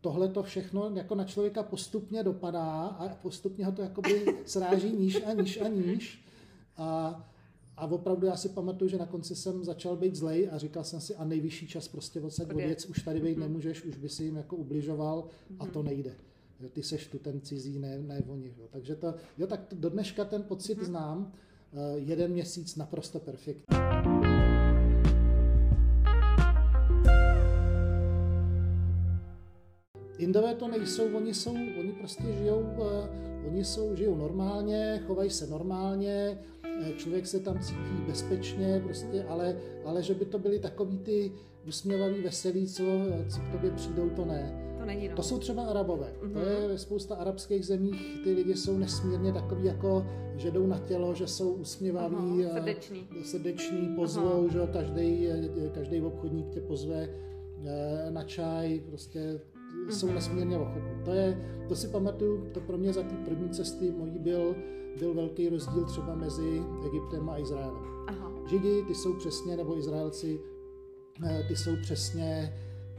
[0.00, 5.22] tohle to všechno jako na člověka postupně dopadá a postupně ho to jakoby sráží níž
[5.26, 6.24] a níž a níž.
[6.76, 7.28] A,
[7.76, 11.00] a opravdu já si pamatuju, že na konci jsem začal být zlej a říkal jsem
[11.00, 13.40] si, a nejvyšší čas prostě odsaď věc, už tady být mhm.
[13.40, 15.24] nemůžeš, už by si jim jako ubližoval
[15.58, 15.88] a to mhm.
[15.88, 16.14] nejde.
[16.72, 18.54] Ty seš tu ten cizí, ne, ne oni.
[18.58, 18.66] Jo.
[18.70, 20.86] Takže to, jo, tak do dneška ten pocit mhm.
[20.86, 21.32] znám.
[21.72, 24.19] Uh, jeden měsíc naprosto perfektní.
[30.20, 35.46] Indové to nejsou, oni jsou, oni prostě žijou, uh, oni jsou, žijou normálně, chovají se
[35.46, 36.38] normálně,
[36.82, 41.32] eh, člověk se tam cítí bezpečně, prostě, ale, ale že by to byly takový ty
[41.68, 42.82] usměvavý, veselí, co,
[43.28, 44.74] co k tobě přijdou, to ne.
[44.78, 45.16] To není no.
[45.16, 46.12] To jsou třeba Arabové.
[46.22, 46.32] Mm-hmm.
[46.32, 50.06] To je ve spousta arabských zemích, ty lidi jsou nesmírně takový jako,
[50.36, 54.52] že jdou na tělo, že jsou usměvaví, uh-huh, srdeční, srdeční pozvou, uh-huh.
[54.52, 55.28] že každý,
[55.74, 57.08] každý obchodník tě pozve
[58.10, 59.90] na čaj, prostě mm-hmm.
[59.90, 61.04] jsou nesmírně ochotní.
[61.04, 64.56] To, je, to si pamatuju, to pro mě za ty první cesty mojí byl,
[64.98, 67.82] byl velký rozdíl třeba mezi Egyptem a Izraelem.
[68.06, 68.32] Aha.
[68.50, 70.40] Židi, ty jsou přesně, nebo Izraelci,
[71.26, 72.52] eh, ty jsou přesně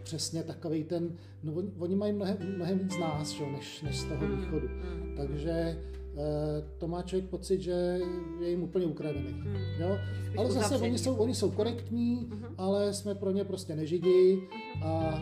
[0.03, 4.03] přesně takový ten, no oni, oni mají mnohem, mnohem víc nás, že, než, než z
[4.03, 4.67] toho mm, východu.
[4.67, 5.15] Mm.
[5.17, 5.77] Takže eh,
[6.77, 7.99] to má člověk pocit, že
[8.39, 9.33] je jim úplně ukradený.
[9.33, 9.55] Mm.
[9.79, 9.97] Jo?
[10.37, 12.45] Ale zase oni jsou, oni jsou korektní, mm.
[12.57, 14.47] ale jsme pro ně prostě nežidi
[14.83, 15.21] a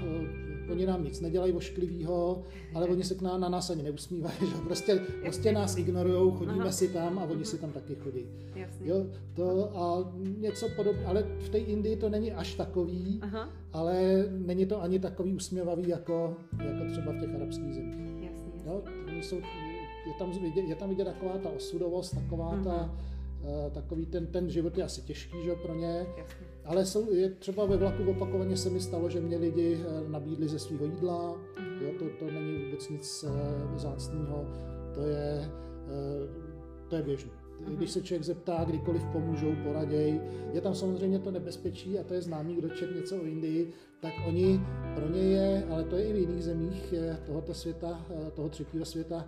[0.70, 4.36] eh, Oni nám nic nedělají ošklivýho, ale oni se k nám, na nás ani neusmívají,
[4.40, 6.72] že prostě, prostě nás ignorují, chodíme Aha.
[6.72, 8.26] si tam a oni si tam taky chodí.
[8.56, 8.90] Jasně.
[8.90, 13.50] Jo, to a něco podobné, ale v té Indii to není až takový, Aha.
[13.74, 18.24] ale není to ani takový usměvavý jako, jako třeba v těch arabských zemích.
[18.24, 18.72] Jasně, jasně.
[18.72, 18.84] Jo,
[19.22, 22.64] jsou, je, tam vidět, je tam vidět taková ta osudovost, taková Aha.
[22.64, 22.96] ta,
[23.42, 26.06] uh, takový ten, ten život je asi těžký že, pro ně.
[26.18, 30.10] Jasně ale jsou, je třeba ve vlaku opakovaně se mi stalo, že mě lidi eh,
[30.10, 31.82] nabídli ze svého jídla, mm-hmm.
[31.82, 34.46] jo, to, to není vůbec nic uh, vzácného,
[34.94, 35.52] to je,
[35.86, 37.32] uh, to je běžné.
[37.32, 37.76] Mm-hmm.
[37.76, 40.22] Když se člověk zeptá, kdykoliv pomůžou, poraděj,
[40.54, 44.14] je tam samozřejmě to nebezpečí a to je známý, kdo čet něco o Indii, tak
[44.28, 44.62] oni,
[44.96, 46.94] pro ně je, ale to je i v jiných zemích
[47.26, 49.26] tohoto světa, toho třetího světa,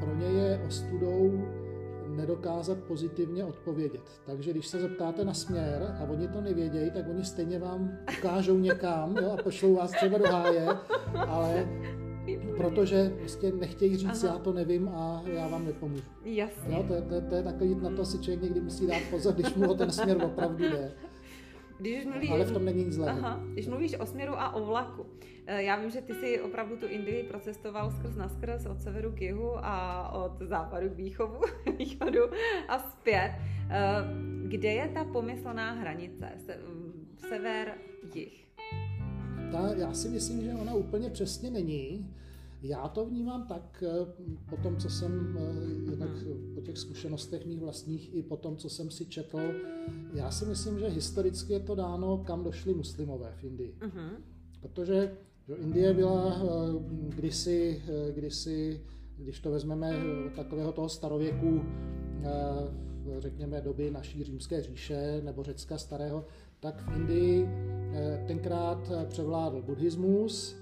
[0.00, 1.44] pro ně je ostudou
[2.08, 4.00] nedokázat pozitivně odpovědět.
[4.26, 8.58] Takže když se zeptáte na směr a oni to nevědějí, tak oni stejně vám ukážou
[8.58, 10.68] někam jo, a pošlou vás třeba do háje,
[11.26, 11.68] ale
[12.56, 14.34] protože prostě nechtějí říct, Aha.
[14.34, 16.02] já to nevím a já vám nepomůžu.
[16.24, 16.74] Jasně.
[16.74, 19.54] Jo, to, to, to je takový, na to si člověk někdy musí dát pozor, když
[19.54, 20.92] mu o ten směr opravdu jde.
[21.78, 22.98] Když mluví, Ale v tom není nic.
[22.98, 25.06] Aha, když mluvíš o směru a o vlaku,
[25.46, 29.12] eh, já vím, že ty si opravdu tu Indii procestoval skrz na skrz od severu
[29.12, 31.40] k jihu a od západu k výchovu,
[31.78, 32.20] východu
[32.68, 33.32] a zpět.
[33.70, 33.78] Eh,
[34.48, 36.28] kde je ta pomyslná hranice?
[37.28, 37.74] Sever,
[38.14, 38.48] jih?
[39.52, 42.14] Ta, já si myslím, že ona úplně přesně není.
[42.62, 44.06] Já to vnímám tak, eh,
[44.50, 46.54] po tom, co jsem, eh, jednak hmm.
[46.54, 49.40] po těch zkušenostech mých vlastních i po tom, co jsem si četl,
[50.14, 53.74] já si myslím, že historicky je to dáno, kam došli muslimové v Indii.
[53.80, 54.10] Uh-huh.
[54.60, 55.16] Protože
[55.48, 56.46] že Indie byla eh,
[57.08, 57.82] kdysi,
[58.14, 58.80] kdysi,
[59.16, 61.62] když to vezmeme od takového toho starověku,
[63.18, 66.24] řekněme doby naší římské říše nebo Řecka starého,
[66.60, 67.48] tak v Indii
[68.26, 70.56] tenkrát převládl buddhismus,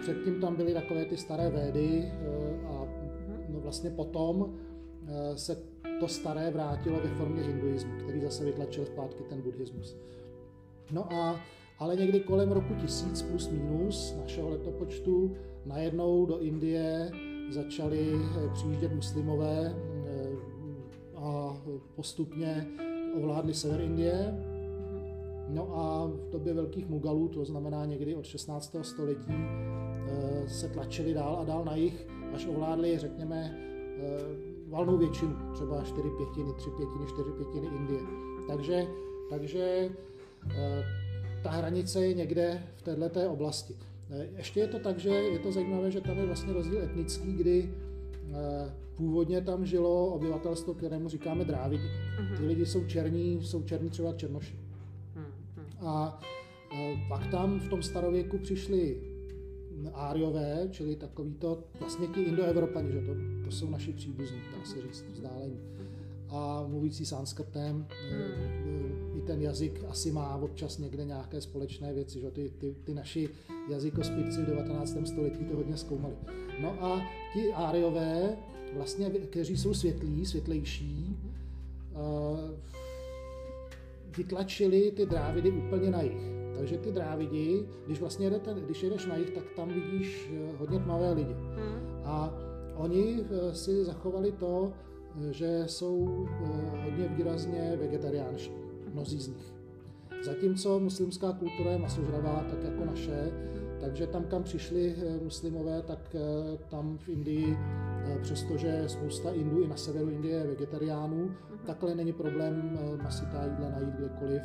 [0.00, 2.88] Předtím tam byly takové ty staré védy eh, a
[3.48, 4.54] no vlastně potom
[5.08, 5.62] eh, se
[6.00, 9.96] to staré vrátilo ve formě hinduismu, který zase vytlačil zpátky ten buddhismus.
[10.92, 11.40] No a
[11.78, 17.10] ale někdy kolem roku 1000 plus minus našeho letopočtu najednou do Indie
[17.50, 19.74] začali eh, přijíždět muslimové
[21.20, 21.56] a
[21.96, 22.66] postupně
[23.16, 24.49] ovládli sever Indie.
[25.52, 28.76] No a v době velkých mugalů, to znamená někdy od 16.
[28.84, 29.34] století,
[30.10, 34.20] Eh, se tlačili dál a dál na jich, až ovládli, řekněme, eh,
[34.68, 38.00] valnou většinu, třeba 4 pětiny, 3 pětiny, 4 pětiny Indie.
[38.46, 38.86] Takže,
[39.30, 39.90] takže
[40.50, 40.84] eh,
[41.42, 43.76] ta hranice je někde v této oblasti.
[44.36, 47.74] Ještě je to tak, že je to zajímavé, že tam je vlastně rozdíl etnický, kdy
[48.96, 51.88] původně tam žilo obyvatelstvo, kterému říkáme drávidi.
[52.20, 52.36] Mhm.
[52.36, 54.58] Ty lidi jsou černí, jsou černí třeba černoši.
[55.80, 56.20] A
[57.08, 59.00] pak tam v tom starověku přišli
[59.94, 63.14] Áriové, čili takový to, vlastně ti indoevropani, že to,
[63.44, 65.60] to jsou naši příbuzní, dá se říct, vzdálení.
[66.28, 69.18] A mluvící sanskrtem, hmm.
[69.18, 73.28] i ten jazyk asi má občas někde nějaké společné věci, že ty, ty, ty naši
[73.70, 74.96] jazykospírci v 19.
[75.04, 76.14] století to hodně zkoumali.
[76.62, 77.02] No a
[77.34, 78.36] ti Áriové,
[78.74, 81.16] vlastně, kteří jsou světlí, světlejší,
[84.16, 86.30] vytlačili ty drávidy úplně na jich.
[86.56, 90.78] Takže ty drávidi, když vlastně jedete, když jedeš na jich, tak tam vidíš eh, hodně
[90.78, 91.32] tmavé lidi.
[91.32, 92.02] Hmm.
[92.04, 92.34] A
[92.76, 94.72] oni eh, si zachovali to,
[95.30, 96.26] že jsou
[96.84, 98.54] hodně výrazně vegetariánští,
[98.92, 99.54] mnozí z nich.
[100.22, 103.32] Zatímco muslimská kultura je masožravá, tak jako naše,
[103.80, 109.62] takže tam, kam přišli eh, muslimové, tak eh, tam v Indii, eh, přestože spousta Indů
[109.62, 111.58] i na severu Indie je vegetariánů, uh-huh.
[111.66, 114.42] takhle není problém masitá jídla najít kdekoliv.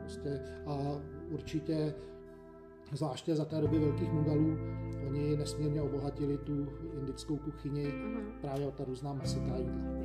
[0.00, 1.94] Prostě a určitě
[2.92, 4.56] zvláště za té doby velkých Mugalů,
[5.06, 6.66] oni nesmírně obohatili tu
[7.00, 8.20] indickou kuchyni uh-huh.
[8.40, 9.96] právě o ta různá masitá jídla.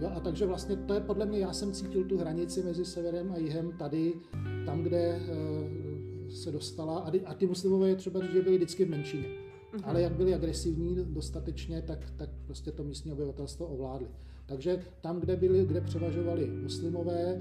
[0.00, 3.32] Jo, a takže vlastně to je podle mě, já jsem cítil tu hranici mezi severem
[3.32, 4.14] a jihem tady,
[4.66, 5.20] tam, kde
[6.30, 9.28] se dostala, a, a ty muslimové třeba že byli vždycky v menšině.
[9.74, 9.82] Uh-huh.
[9.84, 14.08] Ale jak byli agresivní dostatečně, tak, tak prostě to místní obyvatelstvo ovládli.
[14.46, 17.40] Takže tam, kde, byli, kde převažovali muslimové,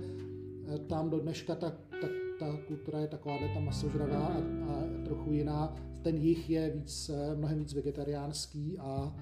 [0.68, 1.70] eh, tam do dneška ta,
[2.02, 2.08] ta,
[2.40, 5.76] ta kultura je taková ta masožravá a, a trochu jiná.
[6.02, 9.16] Ten jich je víc, eh, mnohem víc vegetariánský a,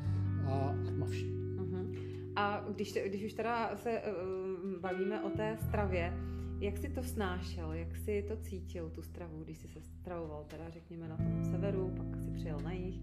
[0.48, 1.26] a tmavší.
[1.58, 1.98] Uh-huh.
[2.36, 6.14] A když, když už teda se uh, bavíme o té stravě,
[6.60, 10.70] jak jsi to snášel, jak jsi to cítil, tu stravu, když jsi se stravoval, teda
[10.70, 13.02] řekněme na tom severu, pak si přijel na jih,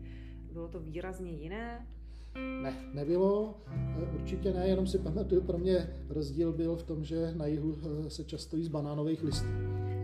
[0.53, 1.87] bylo to výrazně jiné?
[2.63, 3.61] Ne, nebylo,
[4.15, 8.11] určitě ne, jenom si pamatuju, pro mě rozdíl byl v tom, že na jihu eh,
[8.11, 9.49] se často jí z banánových listů.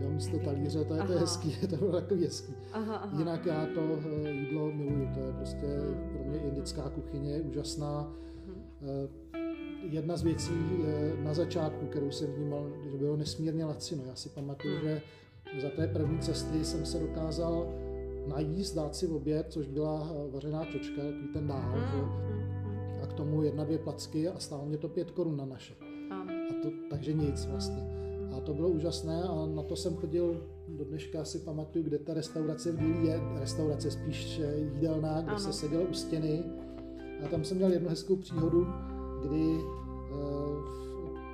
[0.01, 2.53] Jo, místo talíře, to je, to je hezký, to bylo takový hezký.
[2.73, 3.19] Aha, aha.
[3.19, 5.67] Jinak já to eh, jídlo miluju, to je prostě
[6.11, 8.13] pro mě indická kuchyně je úžasná.
[8.81, 9.19] Hmm
[9.89, 10.53] jedna z věcí
[10.87, 14.03] eh, na začátku, kterou jsem vnímal, že bylo nesmírně lacino.
[14.05, 14.87] Já si pamatuju, hmm.
[14.87, 15.01] že
[15.61, 17.67] za té první cesty jsem se dokázal
[18.27, 21.81] najíst, dát si v oběd, což byla eh, vařená čočka, takový ten dál, hmm.
[21.81, 22.29] že?
[23.03, 25.73] a k tomu jedna, dvě placky a stálo mě to pět korun na naše.
[26.49, 27.99] A to, takže nic vlastně.
[28.37, 32.13] A to bylo úžasné a na to jsem chodil do dneška si pamatuju, kde ta
[32.13, 35.39] restaurace v Dílí je, restaurace spíš eh, jídelná, kde ano.
[35.39, 36.43] se seděl u stěny
[37.25, 38.67] a tam jsem měl jednu hezkou příhodu,
[39.21, 40.79] kdy eh,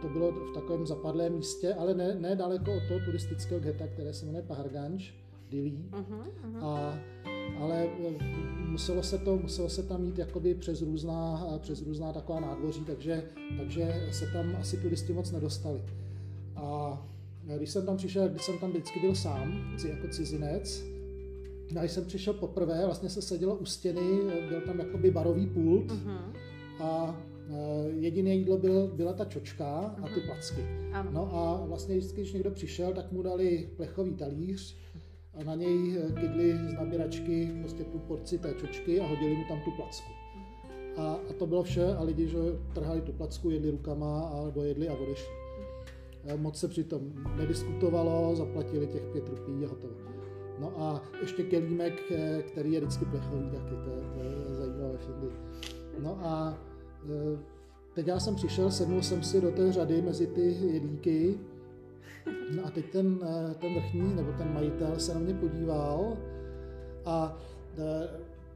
[0.01, 4.13] to bylo v takovém zapadlém místě, ale ne, ne daleko od toho turistického geta, které
[4.13, 5.03] se jmenuje Paharganj,
[5.49, 5.71] Dili.
[5.91, 6.63] Uh-huh, uh-huh.
[6.63, 6.99] A,
[7.59, 8.23] ale eh,
[8.69, 13.23] muselo se, to, muselo se tam jít jakoby přes různá, přes různá taková nádvoří, takže,
[13.57, 15.81] takže se tam asi turisti moc nedostali.
[16.55, 17.01] A
[17.57, 20.83] když jsem tam přišel, když jsem tam vždycky byl sám, jako cizinec,
[21.77, 24.19] a když jsem přišel poprvé, vlastně se sedělo u stěny,
[24.49, 26.19] byl tam jakoby barový pult uh-huh.
[26.79, 27.34] a Eh,
[27.87, 29.65] jediné jídlo byl, byla ta čočka
[30.03, 30.25] a ty mhm.
[30.25, 30.61] placky.
[30.93, 31.11] Ano.
[31.13, 34.77] No a vlastně vždycky, když někdo přišel, tak mu dali plechový talíř
[35.33, 39.43] a na něj eh, kydli z nabíračky prostě tu porci té čočky a hodili mu
[39.47, 40.11] tam tu placku.
[40.35, 40.45] Mhm.
[40.97, 42.37] A, a to bylo vše a lidi, že
[42.73, 45.33] trhali tu placku, jedli rukama a dojedli a odešli.
[46.25, 46.41] Mhm.
[46.41, 49.93] Moc se přitom nediskutovalo, zaplatili těch pět rupí a hotovo.
[50.59, 54.97] No a ještě kelímek, eh, který je vždycky plechový taky, to je, to je zajímavé.
[55.99, 56.74] No a Eh,
[57.93, 61.37] teď já jsem přišel, sednul jsem si do té řady mezi ty jedlíky
[62.55, 66.17] no a teď ten, eh, ten vrchní nebo ten majitel se na mě podíval
[67.05, 67.37] a
[67.77, 68.09] eh,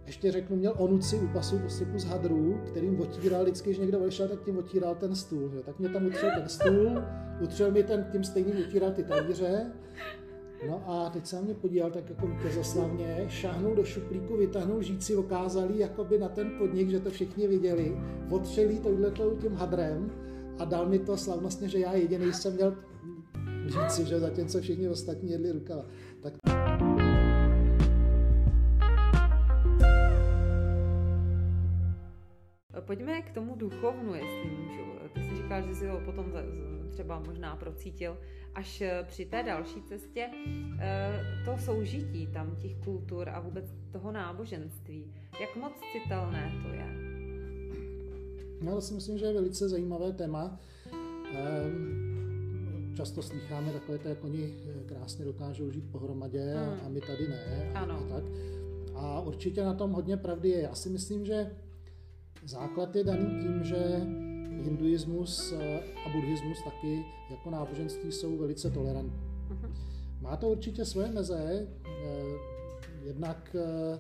[0.05, 4.27] ještě řeknu, měl onuci u pasu prostě kus hadru, kterým otíral vždycky, když někdo odešel,
[4.27, 5.49] tak tím otíral ten stůl.
[5.49, 5.59] Že?
[5.59, 7.03] Tak mě tam utřel ten stůl,
[7.41, 9.71] utřel mi ten, tím stejným utíral ty talíře
[10.67, 15.15] No a teď se na mě podíval tak jako vítězoslavně, šáhnul do šuplíku, vytáhnul žíci,
[15.15, 17.97] okázali jakoby na ten podnik, že to všichni viděli,
[18.29, 20.11] otřelí touhletou tím hadrem
[20.59, 22.75] a dal mi to slavnostně, že já jediný jsem měl
[23.67, 25.85] říci, že zatímco všichni ostatní jedli rukava.
[26.21, 26.33] Tak
[32.89, 34.81] Pojďme k tomu duchovnu, jestli můžu.
[35.13, 36.33] Ty jsi říkal, že jsi ho potom
[36.89, 38.17] třeba možná procítil
[38.55, 40.29] až eh, při té další cestě
[40.79, 45.13] eh, to soužití tam těch kultur a vůbec toho náboženství.
[45.41, 46.85] Jak moc citelné to je?
[48.61, 50.59] No, to si myslím, že je velice zajímavé téma.
[51.33, 56.79] Ehm, často slycháme takové to, jak oni eh, krásně dokážou žít pohromadě hmm.
[56.85, 57.71] a my tady ne.
[57.75, 57.95] Ano.
[57.95, 58.23] A, tak.
[58.95, 60.61] a určitě na tom hodně pravdy je.
[60.61, 61.51] Já si myslím, že
[62.45, 64.01] základ je daný tím, že
[64.63, 69.19] hinduismus eh, a buddhismus taky jako náboženství jsou velice tolerantní.
[69.49, 69.73] Mhm.
[70.21, 72.23] Má to určitě své meze, eh,
[73.03, 73.99] jednak eh,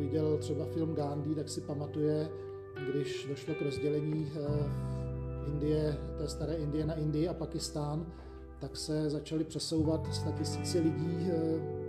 [0.00, 2.28] viděl třeba film Gandhi, tak si pamatuje,
[2.90, 4.32] když došlo k rozdělení
[5.46, 8.12] Indie, té staré Indie na Indii a Pakistán,
[8.60, 11.30] tak se začaly přesouvat tisíce lidí,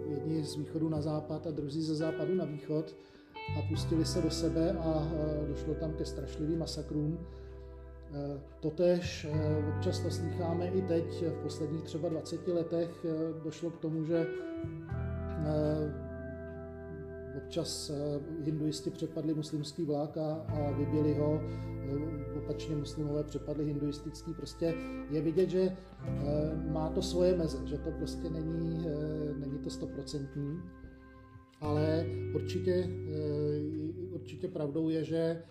[0.10, 2.95] jedni z východu na západ a druzí ze západu na východ
[3.55, 5.12] a pustili se do sebe a
[5.47, 7.19] došlo tam ke strašlivým masakrům.
[8.13, 13.05] Eh, totež eh, občas to slycháme i teď, v posledních třeba 20 letech
[13.43, 14.27] došlo k tomu, že
[17.38, 17.91] občas
[18.43, 21.41] hinduisti přepadli muslimský vlak a, a vybili ho,
[22.38, 24.33] opačně muslimové přepadli hinduistický.
[24.33, 24.73] Prostě
[25.10, 25.77] je vidět, že
[26.67, 28.86] má to svoje meze, že to prostě není,
[29.38, 30.62] není to stoprocentní,
[31.62, 32.89] ale určitě,
[34.12, 35.41] určitě pravdou je, že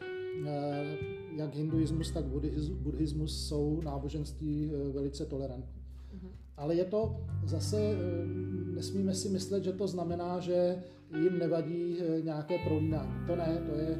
[1.36, 2.24] jak hinduismus, tak
[2.82, 5.82] buddhismus jsou náboženství eh, velice tolerantní.
[6.12, 6.28] Mhm.
[6.56, 7.96] Ale je to zase, eh,
[8.74, 10.82] nesmíme si myslet, že to znamená, že
[11.22, 13.26] jim nevadí eh, nějaké prolínání.
[13.26, 13.98] To ne, to je,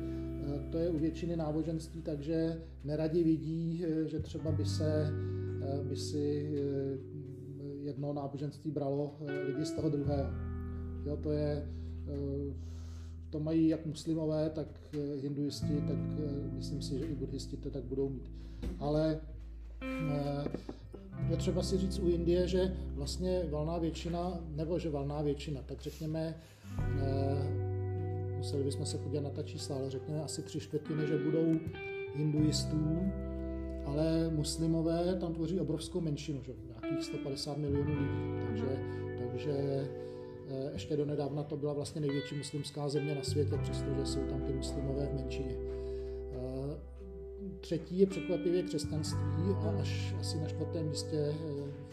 [0.71, 5.12] to je u většiny náboženství, takže neradi vidí, že třeba by se
[5.88, 6.51] by si
[7.83, 9.16] jedno náboženství bralo
[9.47, 10.31] lidi z toho druhého.
[11.05, 11.69] Jo, to je
[13.31, 17.71] to mají jak muslimové, tak eh, hinduisti, tak eh, myslím si, že i buddhisti to
[17.71, 18.31] tak budou mít.
[18.79, 19.21] Ale
[19.83, 20.45] eh,
[21.31, 25.81] je třeba si říct u Indie, že vlastně valná většina, nebo že valná většina, tak
[25.81, 26.40] řekněme,
[28.37, 31.53] museli bychom se podívat na ta čísla, ale řekněme asi tři čtvrtiny, že budou
[32.14, 33.12] hinduistů,
[33.85, 36.53] ale muslimové tam tvoří obrovskou menšinu, že?
[36.69, 38.79] nějakých 150 milionů lidí, takže,
[39.19, 39.85] takže
[40.48, 44.52] Eh, ještě donedávna to byla vlastně největší muslimská země na světě, přestože jsou tam ty
[44.52, 45.56] muslimové v menšině.
[46.32, 46.76] Eh,
[47.61, 51.87] třetí je překvapivě křesťanství a až asi na čtvrtém místě eh,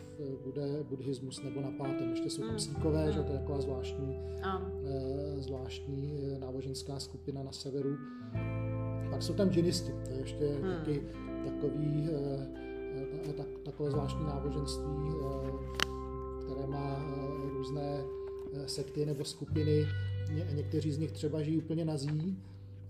[0.44, 2.10] bude buddhismus nebo na pátém.
[2.10, 2.60] Ještě jsou tam hmm.
[2.60, 4.20] síkové, že to je taková zvláštní,
[5.38, 7.98] zvláštní náboženská skupina na severu.
[9.12, 10.74] Pak jsou tam džinisti, to je ještě hmm.
[10.78, 11.04] taky
[11.46, 12.10] takový,
[13.38, 15.10] tak, takové zvláštní náboženství,
[16.46, 17.06] které má
[17.54, 18.04] různé
[18.66, 19.86] sekty nebo skupiny.
[20.34, 22.38] Ně, někteří z nich třeba žijí úplně nazí,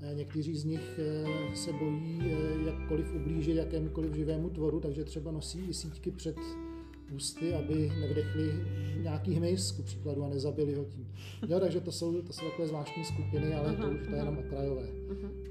[0.02, 2.21] eh, někteří z nich eh, se bojí
[2.65, 6.36] jakkoliv ublížit jakémukoliv živému tvoru, takže třeba nosí i síťky před
[7.15, 8.54] ústy, aby nevdechli
[9.02, 11.08] nějaký hmyz, ku příkladu, a nezabili ho tím.
[11.47, 14.38] Jo, takže to jsou, to jsou takové zvláštní skupiny, ale to už to je jenom
[14.38, 14.88] okrajové.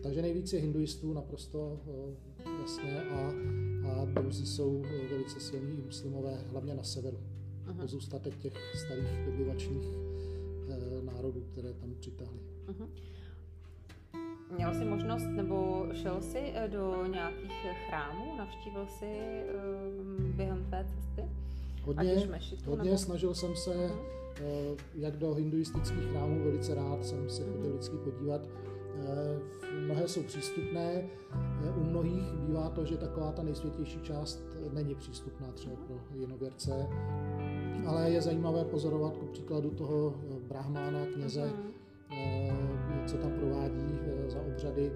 [0.03, 1.81] Takže nejvíce hinduistů naprosto
[2.63, 3.33] jasně a,
[3.89, 7.19] a druzí jsou velice silní muslimové, hlavně na severu
[7.67, 7.81] uh-huh.
[7.81, 9.87] pozůstatek těch starých dobyvačních
[10.69, 12.41] e, národů, které tam přitáhly.
[12.67, 12.89] Uh-huh.
[14.57, 17.53] Měl jsi možnost, nebo šel jsi eh, do nějakých
[17.89, 19.07] chrámů, navštívil jsi
[20.19, 21.31] uh, během té cesty?
[21.83, 22.99] Hodně, mešitu, hodně nebo...
[22.99, 24.73] snažil jsem se, uh-huh.
[24.73, 28.41] uh, jak do hinduistických chrámů, velice rád jsem se chodil vždycky podívat.
[28.95, 34.95] Uh, mnohé jsou přístupné, uh, u mnohých bývá to, že taková ta nejsvětější část není
[34.95, 36.89] přístupná třeba pro jinověrce,
[37.87, 41.53] ale je zajímavé pozorovat ku příkladu toho eh, brahmána, kněze,
[42.11, 43.07] mm.
[43.07, 44.93] co tam provádí eh, za obřady.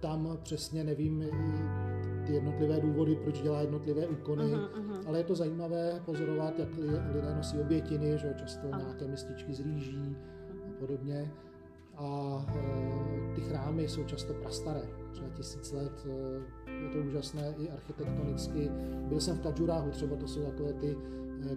[0.00, 1.24] Tam přesně nevím
[2.26, 5.00] ty jednotlivé důvody, proč dělá jednotlivé úkony, uh-huh, uh-huh.
[5.06, 6.68] ale je to zajímavé pozorovat, jak
[7.14, 8.78] lidé nosí obětiny, že často uh-huh.
[8.78, 10.16] nějaké mističky z rýží
[10.68, 11.32] a podobně.
[11.96, 12.44] A
[13.34, 14.82] ty chrámy jsou často prastaré,
[15.12, 16.06] třeba tisíc let,
[16.82, 18.70] je to úžasné i architektonicky.
[19.08, 20.96] Byl jsem v Kajuráhu, třeba to jsou takové ty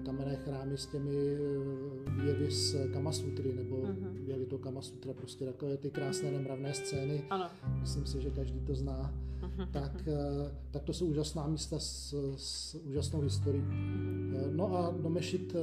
[0.05, 4.39] kamenné chrámy s těmi eh, výjevy z Kamasutry, nebo uh-huh.
[4.39, 7.23] je to Kamasutra, prostě takové ty krásné nemravné scény.
[7.29, 7.49] Ano.
[7.79, 9.13] Myslím si, že každý to zná.
[9.41, 9.67] Uh-huh.
[9.71, 13.63] Tak, eh, tak to jsou úžasná místa s, s úžasnou historií.
[14.51, 15.55] No a do Mešit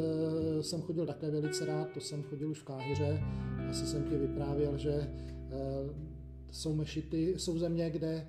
[0.61, 3.23] jsem chodil také velice rád, to jsem chodil už v Káhyře.
[3.71, 5.11] Asi jsem ti vyprávěl, že
[6.51, 8.27] jsou mešity, jsou země, kde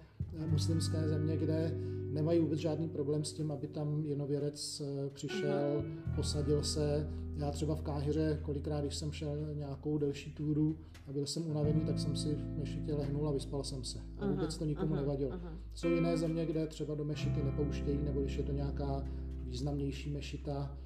[0.49, 1.71] muslimské země, kde
[2.11, 7.09] nemají vůbec žádný problém s tím, aby tam jenověrec eh, přišel, posadil se.
[7.35, 10.77] Já třeba v Káhyře, kolikrát, když jsem šel nějakou delší túru
[11.07, 13.99] a byl jsem unavený, tak jsem si v mešitě lehnul a vyspal jsem se.
[14.17, 15.31] A vůbec to nikomu nevadilo.
[15.73, 19.03] Jsou jiné země, kde třeba do mešity nepouštějí, nebo když je to nějaká
[19.43, 20.77] významnější mešita,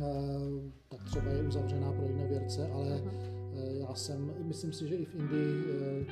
[0.00, 0.04] eh,
[0.88, 5.04] tak třeba je uzavřená pro jiné věrce, ale eh, já jsem, myslím si, že i
[5.04, 6.06] v Indii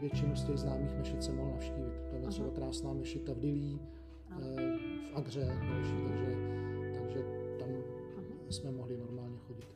[0.00, 1.92] většinu z těch známých mešit jsem mohl navštívit.
[2.10, 3.80] To je třeba krásná mešita v Dilí,
[4.30, 4.36] eh,
[5.12, 6.36] v Agře další, takže,
[6.98, 7.24] takže
[7.58, 7.68] tam
[8.16, 8.24] Aha.
[8.50, 9.66] jsme mohli normálně chodit.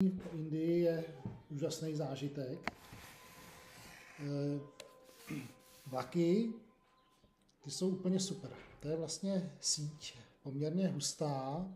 [0.00, 1.04] V Indii je
[1.50, 2.72] úžasný zážitek.
[4.20, 4.60] Eh,
[5.86, 6.52] vlaky,
[7.64, 8.50] ty jsou úplně super.
[8.80, 11.66] To je vlastně síť poměrně hustá,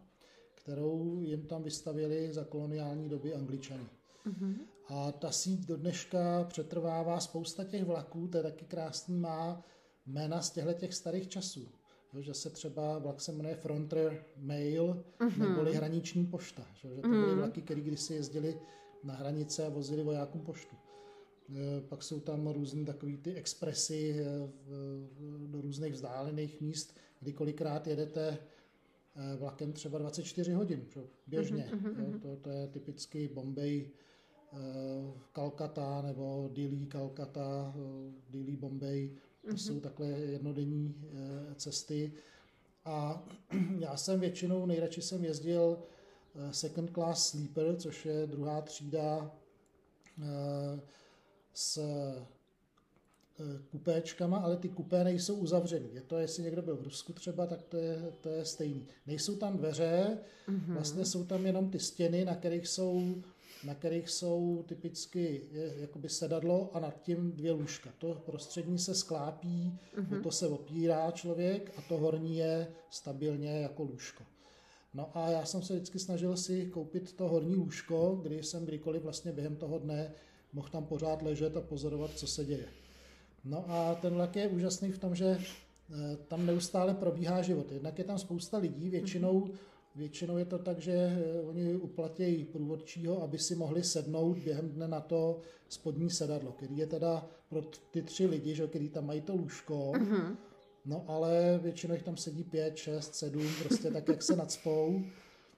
[0.64, 3.86] kterou jim tam vystavili za koloniální doby angličani.
[4.26, 4.56] Mm-hmm.
[4.88, 9.64] A ta síť do dneška přetrvává spousta těch vlaků, to je taky krásný, má
[10.06, 11.68] jména z těchto těch starých časů.
[12.12, 15.48] Jo, že se třeba vlak se jmenuje Frontier Mail, mm-hmm.
[15.48, 16.66] neboli hraniční pošta.
[16.74, 17.36] Že, že to byly mm-hmm.
[17.36, 18.60] vlaky, které kdysi jezdili
[19.04, 20.76] na hranice a vozili vojákům poštu.
[20.76, 24.24] E, pak jsou tam různé takové ty expresy e,
[25.46, 28.38] do různých vzdálených míst, kdy kolikrát jedete
[29.36, 30.86] vlakem třeba 24 hodin,
[31.26, 31.70] běžně.
[31.72, 32.12] Mm-hmm.
[32.12, 33.90] Jo, to, to je typicky Bombay,
[35.32, 37.74] Kalkata nebo Dili Kalkata,
[38.30, 39.10] Dili Bombay.
[39.40, 39.56] To mm-hmm.
[39.56, 40.94] jsou takhle jednodenní
[41.56, 42.12] cesty.
[42.84, 43.24] A
[43.78, 45.78] já jsem většinou, nejradši jsem jezdil
[46.50, 49.30] second class sleeper, což je druhá třída
[51.54, 52.26] s eh,
[53.70, 55.88] kupéčkama, ale ty kupé nejsou uzavřený.
[55.92, 58.86] Je to, jestli někdo byl v Rusku třeba, tak to je, to je stejný.
[59.06, 60.18] Nejsou tam dveře,
[60.48, 60.74] mm-hmm.
[60.74, 63.22] vlastně jsou tam jenom ty stěny, na kterých jsou,
[63.64, 67.90] na kterých jsou typicky je, jakoby sedadlo a nad tím dvě lůžka.
[67.98, 70.22] To prostřední se sklápí, mm-hmm.
[70.22, 74.24] to se opírá člověk a to horní je stabilně jako lůžko.
[74.94, 79.02] No a já jsem se vždycky snažil si koupit to horní lůžko, kdy jsem kdykoliv
[79.02, 80.12] vlastně během toho dne
[80.52, 82.83] mohl tam pořád ležet a pozorovat, co se děje.
[83.44, 87.72] No a ten vlak je úžasný v tom, že eh, tam neustále probíhá život.
[87.72, 89.50] Jednak je tam spousta lidí, většinou,
[89.96, 94.88] většinou je to tak, že eh, oni uplatí průvodčího, aby si mohli sednout během dne
[94.88, 99.20] na to spodní sedadlo, který je teda pro ty tři lidi, že, který tam mají
[99.20, 100.36] to lůžko, uh-huh.
[100.84, 105.04] no ale většinou jich tam sedí pět, šest, sedm, prostě tak, jak se nadspou.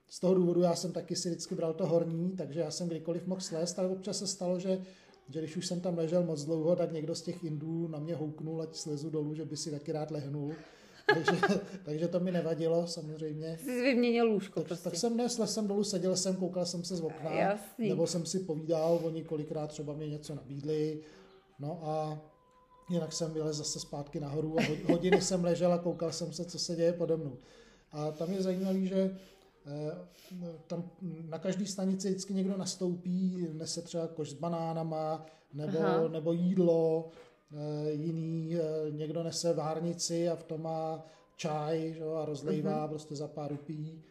[0.09, 3.27] Z toho důvodu já jsem taky si vždycky bral to horní, takže já jsem kdykoliv
[3.27, 4.83] mohl slést, ale občas se stalo, že,
[5.29, 8.15] že když už jsem tam ležel moc dlouho, tak někdo z těch Indů na mě
[8.15, 10.53] houknul, ať slezu dolů, že by si taky rád lehnul.
[11.15, 11.33] takže,
[11.85, 13.59] takže to mi nevadilo samozřejmě.
[13.59, 14.85] Jsi vyměnil lůžko tak, prostě.
[14.85, 17.89] tak jsem nesl jsem dolů, seděl jsem, koukal jsem se z okna, Jasný.
[17.89, 21.01] nebo jsem si povídal, oni kolikrát třeba mě něco nabídli.
[21.59, 22.21] No a
[22.91, 24.63] jinak jsem vylez zase zpátky nahoru a
[24.93, 27.39] hodiny jsem ležel a koukal jsem se, co se děje pode mnou.
[27.93, 29.17] A tam je zajímavé, že
[30.67, 30.91] tam
[31.29, 37.09] na každé stanici vždycky někdo nastoupí, nese třeba koš s banánama nebo, nebo jídlo,
[37.53, 41.07] eh, jiný, eh, někdo nese várnici a v tom má
[41.37, 42.89] čaj že, a rozlejvá uh-huh.
[42.89, 44.03] prostě za pár rupí.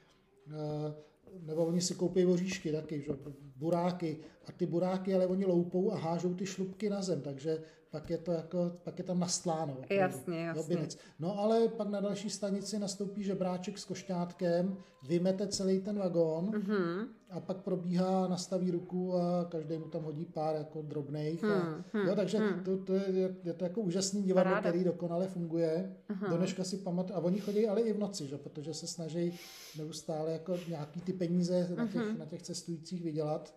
[1.41, 3.11] Nebo oni si koupí oříšky taky, že,
[3.55, 4.17] buráky
[4.47, 7.59] a ty buráky ale oni loupou a hážou ty šlubky na zem, takže
[7.95, 9.77] pak je to jako, pak je tam nastláno.
[9.89, 10.75] Jasně, jasně.
[10.75, 10.87] Jo,
[11.19, 14.77] no ale pak na další stanici nastoupí žebráček s košťátkem,
[15.07, 17.07] vymete celý ten vagón mm-hmm.
[17.29, 21.43] a pak probíhá, nastaví ruku a každý mu tam hodí pár jako drobných.
[21.43, 22.63] Mm, a, mm, jo, takže mm.
[22.63, 24.69] to, to je, je to jako úžasný divadlo, Paráda.
[24.69, 25.95] který dokonale funguje.
[26.29, 27.19] Do dneška si pamatuju.
[27.19, 28.37] A oni chodí ale i v noci, že?
[28.37, 29.39] protože se snaží
[29.77, 31.77] neustále jako nějaký ty peníze uh-huh.
[31.77, 32.19] na, těch, mhm.
[32.19, 33.53] na těch cestujících vydělat.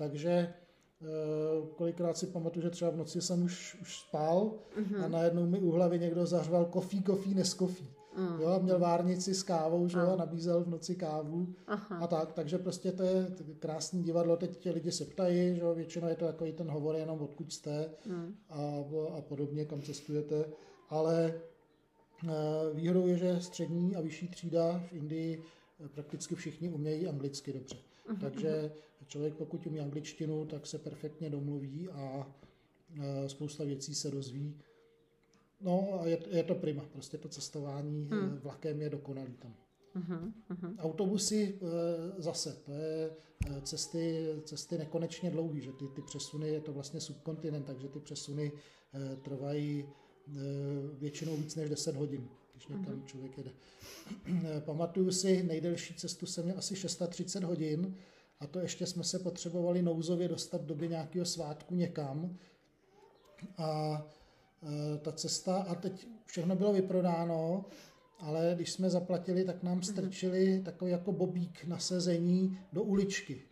[0.00, 0.54] Takže
[1.02, 5.04] Eh, kolikrát si pamatuju, že třeba v noci jsem už, už spal mm-hmm.
[5.04, 7.88] a najednou mi u hlavy někdo zařval kofí, kofí, neskofí.
[8.16, 8.40] Mm.
[8.40, 11.98] Jo, měl várnici s kávou, že jo, nabízel v noci kávu Aha.
[11.98, 13.26] a tak, takže prostě to je
[13.58, 16.70] krásný divadlo, teď ti lidi se ptají, že jo, většinou je to jako i ten
[16.70, 18.34] hovor jenom odkud jste mm.
[18.48, 18.84] a,
[19.18, 20.44] a podobně, kam cestujete,
[20.88, 21.34] ale
[22.28, 22.30] eh,
[22.74, 25.42] výhodou je, že střední a vyšší třída v Indii
[25.84, 27.76] eh, prakticky všichni umějí anglicky dobře.
[28.10, 28.20] Mm-hmm.
[28.20, 28.72] Takže
[29.06, 32.26] člověk, pokud umí angličtinu, tak se perfektně domluví a
[33.26, 34.56] spousta věcí se dozví.
[35.60, 38.38] No a je, je to prima, prostě to cestování hmm.
[38.38, 39.54] vlakem je dokonalý tam.
[39.96, 40.74] Uh-huh, uh-huh.
[40.78, 43.10] Autobusy e, zase, to je
[43.46, 48.00] e, cesty, cesty nekonečně dlouhý, že ty, ty přesuny, je to vlastně subkontinent, takže ty
[48.00, 48.52] přesuny
[48.94, 49.88] e, trvají
[50.98, 52.28] většinou víc než 10 hodin,
[52.66, 53.50] když někam člověk jede.
[54.60, 57.96] Pamatuju si, nejdelší cestu jsem měl asi 630 hodin,
[58.40, 62.36] a to ještě jsme se potřebovali nouzově dostat v době nějakého svátku někam.
[63.58, 64.02] A
[64.94, 67.64] e, ta cesta, a teď všechno bylo vyprodáno,
[68.18, 69.82] ale když jsme zaplatili, tak nám mhm.
[69.82, 73.42] strčili takový jako bobík na sezení do uličky.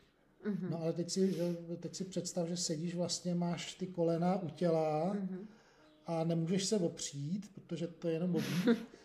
[0.47, 0.71] Uh-huh.
[0.71, 1.37] No ale teď si,
[1.81, 5.47] teď si představ, že sedíš vlastně, máš ty kolena u těla uh-huh.
[6.07, 8.79] a nemůžeš se opřít, protože to je jenom bobík.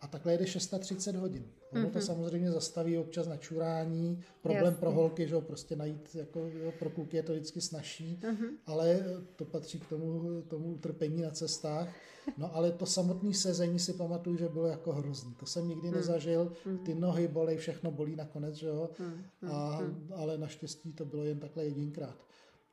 [0.00, 1.44] A takhle jede 630 hodin.
[1.72, 1.92] Ono mm-hmm.
[1.92, 2.06] to mhm.
[2.06, 4.80] samozřejmě zastaví občas na čurání, problém Jasně.
[4.80, 8.50] pro holky, že jo, prostě najít, jako jo, pro kluky je to vždycky snažší, mm-hmm.
[8.66, 9.00] ale
[9.36, 11.88] to patří k tomu, tomu utrpení na cestách.
[12.36, 15.34] No ale to samotné sezení si pamatuju, že bylo jako hrozný.
[15.34, 15.94] To jsem nikdy mm.
[15.94, 16.78] nezažil, mhm.
[16.78, 19.50] ty nohy bolí, všechno bolí nakonec, že jo, mm.
[19.50, 19.80] a,
[20.14, 22.16] ale naštěstí to bylo jen takhle jedinkrát.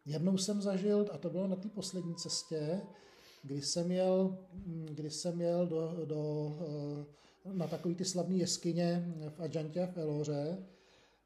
[0.06, 2.82] Jednou jsem zažil, a to bylo na té poslední cestě,
[3.44, 4.38] kdy jsem jel,
[4.86, 6.22] kdy jsem jel do, do
[7.46, 10.66] uh, na takový ty slavné jeskyně v Adjantě v Eloře.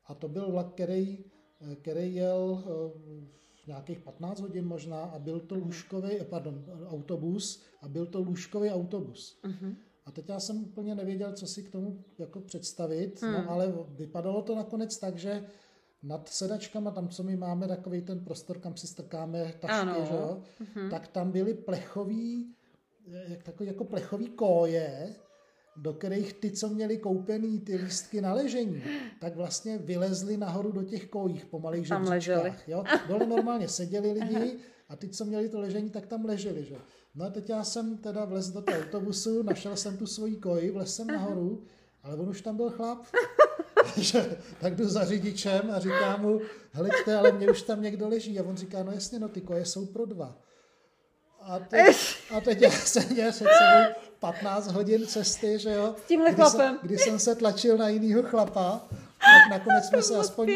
[0.05, 1.26] A to byl vlak, který,
[1.82, 2.63] který jel
[3.68, 9.39] nějakých 15 hodin možná a byl to lůžkový, pardon, autobus a byl to lůžkový autobus.
[9.43, 9.76] Uh-huh.
[10.05, 13.34] A teď já jsem úplně nevěděl, co si k tomu jako představit, hmm.
[13.34, 15.45] no ale vypadalo to nakonec tak, že
[16.03, 20.41] nad sedačkama, tam, co my máme, takový ten prostor, kam si strkáme tašky, že jo?
[20.61, 20.89] Mm-hmm.
[20.89, 22.53] tak tam byly plechový,
[23.27, 25.15] jak, takový jako plechový koje,
[25.77, 28.81] do kterých ty, co měli koupený ty lístky na ležení,
[29.19, 32.69] tak vlastně vylezli nahoru do těch kojích po malých žebříčkách.
[32.69, 32.83] Jo?
[33.07, 34.57] Dole normálně seděli lidi
[34.89, 36.63] a ty, co měli to ležení, tak tam leželi.
[36.63, 36.75] Že?
[37.15, 40.71] No a teď já jsem teda vlez do toho autobusu, našel jsem tu svoji koji,
[40.71, 41.63] vlez jsem nahoru,
[42.03, 43.05] ale on už tam byl chlap.
[44.03, 46.41] že, tak jdu za řidičem a říkám mu,
[46.71, 48.39] hleďte, ale mě už tam někdo leží.
[48.39, 50.37] A on říká, no jasně, no ty koje jsou pro dva.
[51.41, 51.97] A teď,
[52.37, 55.95] a teď já jsem měl před sebou 15 hodin cesty, že jo?
[55.97, 56.59] S tímhle kdy chlapem.
[56.59, 58.87] Jsem, kdy jsem se tlačil na jinýho chlapa,
[59.20, 60.49] tak nakonec jsme se aspoň,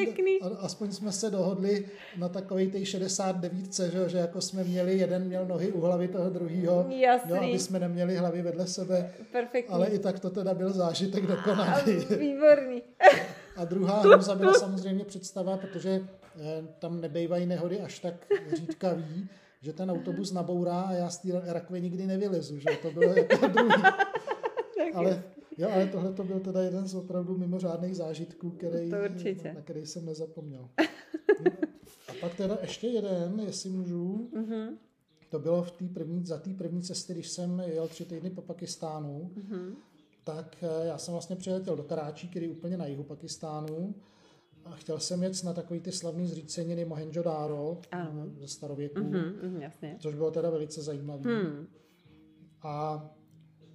[0.59, 1.86] aspoň jsme se dohodli
[2.18, 6.30] na takový té 69, že, že jako jsme měli, jeden měl nohy u hlavy toho
[6.30, 9.14] druhého, jo, aby jsme neměli hlavy vedle sebe.
[9.32, 9.74] Perfektní.
[9.74, 12.05] Ale i tak to teda byl zážitek dokonalý.
[12.20, 12.84] Výborný.
[13.55, 18.14] A druhá hrůza byla samozřejmě představa, protože eh, tam nebejvají nehody až tak
[18.55, 19.30] řídkavý,
[19.62, 23.47] že ten autobus nabourá a já z té rakve nikdy nevylezu, že to bylo jako
[23.47, 23.84] druhý.
[24.93, 25.24] ale,
[25.58, 28.89] jo, ale tohle to byl teda jeden z opravdu mimořádných zážitků, který,
[29.54, 30.70] na který jsem nezapomněl.
[32.08, 34.30] a pak teda ještě jeden, jestli můžu.
[34.34, 34.78] Mm-hmm.
[35.30, 38.41] To bylo v tý první, za té první cesty, když jsem jel tři týdny po
[38.41, 39.74] Pakistánu, mm-hmm.
[40.24, 43.95] tak eh, já jsem vlastně přiletěl do Karáčí, který je úplně na jihu Pakistánu
[44.66, 47.78] a chtěl jsem jet na takový ty slavný zříceniny Mohenjo-Daro
[48.39, 49.97] ze starověku, mm-hmm, jasně.
[49.99, 51.32] což bylo teda velice zajímavé.
[51.32, 51.68] Hmm.
[52.62, 53.06] A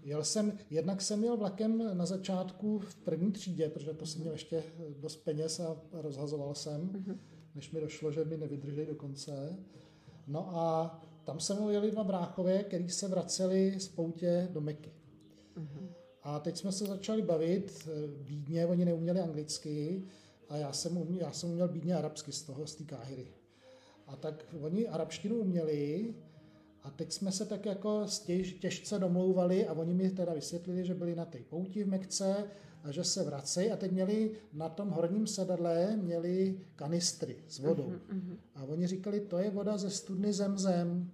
[0.07, 4.33] jel jsem, jednak jsem jel vlakem na začátku v první třídě, protože to jsem měl
[4.33, 4.63] ještě
[5.01, 7.17] dost peněz a rozhazoval jsem, mm-hmm.
[7.55, 9.57] než mi došlo, že mi nevydrží do konce.
[10.27, 14.93] No a tam se mnou jeli dva bráchové, který se vraceli z poutě do Meky.
[15.57, 15.89] Mm-hmm.
[16.23, 17.71] A teď jsme se začali bavit,
[18.07, 20.03] v Vídně, oni neuměli anglicky,
[20.49, 23.27] a já jsem, uměl, já jsem uměl bídně arabsky z toho, z té káhyry.
[24.07, 26.15] A tak oni arabštinu uměli
[26.87, 30.95] a teď jsme se tak jako stěž, těžce domlouvali a oni mi teda vysvětlili, že
[30.95, 32.45] byli na té pouti v Mekce
[32.85, 37.93] a že se vracejí a teď měli na tom horním sedadle měli kanistry s vodou.
[38.13, 41.11] Uh-huh, A oni říkali, to je voda ze studny Zemzem,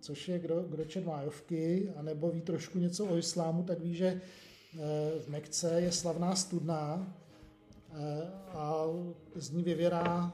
[0.00, 4.06] což je, kdo, kdo čet májovky, anebo ví trošku něco o islámu, tak ví, že
[4.06, 4.80] eh,
[5.20, 7.14] v Mekce je slavná studna,
[7.94, 8.84] Eh, a
[9.34, 10.32] z ní vyvěrá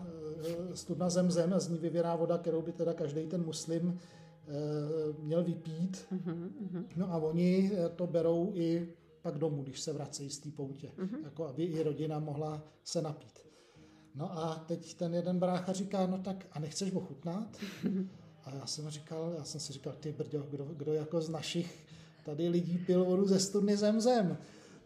[0.72, 3.98] eh, studna zem zem a z ní vyvěrá voda, kterou by teda každý ten muslim
[5.18, 6.06] měl vypít.
[6.12, 8.88] Uh-huh, No a oni to berou i
[9.22, 11.24] pak domů, když se vracejí z té poutě, uh-huh.
[11.24, 13.38] jako aby i rodina mohla se napít.
[14.14, 17.56] No a teď ten jeden brácha říká, no tak a nechceš ochutnat?
[18.44, 21.84] A já jsem říkal, já jsem si říkal, ty brďo, kdo, kdo jako z našich
[22.24, 24.38] tady lidí pil vodu ze studny zem zem?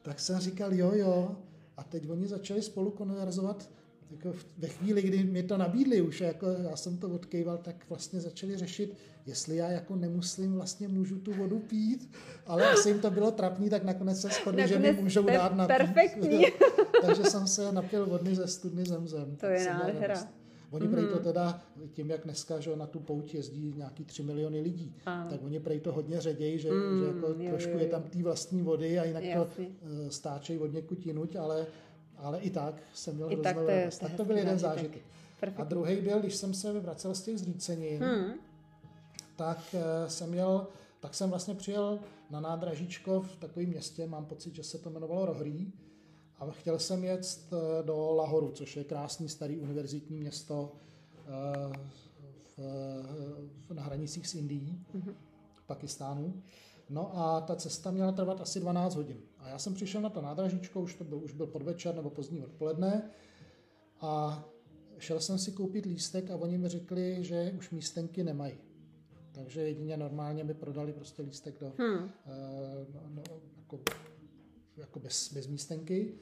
[0.02, 1.36] Tak jsem říkal, jo, jo.
[1.76, 3.70] A teď oni začali spolu konverzovat
[4.10, 8.20] jako ve chvíli, kdy mi to nabídli už, jako já jsem to odkejval, tak vlastně
[8.20, 8.96] začali řešit,
[9.26, 12.10] jestli já jako nemuslim vlastně můžu tu vodu pít,
[12.46, 15.76] ale asi jim to bylo trapný, tak nakonec se shodli, že mi můžou dát napít.
[15.76, 16.46] Perfektní.
[17.06, 19.36] Takže jsem se napil vodny ze studny zemzem.
[19.36, 20.28] To je nádhera.
[20.70, 20.90] Oni mm-hmm.
[20.90, 21.24] prej to mhm.
[21.24, 25.26] teda, tím jak dneska že na tu pouť jezdí nějaký 3 miliony lidí, a.
[25.30, 27.84] tak oni prej to hodně ředějí, že, mm, že jako jo, trošku jo, jo.
[27.84, 29.66] je tam té vlastní vody a jinak Jasný.
[29.66, 31.66] to uh, stáčejí od někud jinuť, ale,
[32.18, 35.02] ale i tak jsem měl hroznou tak to, je, tak to byl jeden zážitek.
[35.40, 35.60] zážitek.
[35.60, 38.32] A druhý byl, když jsem se vracel z těch zřícenin, hmm.
[39.36, 40.66] tak uh, jsem měl,
[41.00, 41.98] tak jsem vlastně přijel
[42.30, 45.72] na nádražíčko v takovém městě, mám pocit, že se to jmenovalo Rohrý,
[46.38, 50.72] a chtěl jsem jet eh, do Lahoru, což je krásný starý univerzitní město
[51.26, 51.78] eh,
[53.68, 55.14] v, na hranicích s Indií, mm-hmm.
[55.66, 56.42] Pakistánu.
[56.90, 59.16] No a ta cesta měla trvat asi 12 hodin.
[59.48, 62.42] A já jsem přišel na to nádražíčko, už to byl, už byl podvečer nebo pozdní
[62.42, 63.10] odpoledne
[64.00, 64.44] a
[64.98, 68.58] šel jsem si koupit lístek a oni mi řekli, že už místenky nemají.
[69.32, 72.02] Takže jedině normálně mi prodali prostě lístek do, hmm.
[72.02, 72.10] uh,
[72.94, 73.22] no, no,
[73.56, 73.80] jako
[74.76, 76.14] jako bez, bez místenky.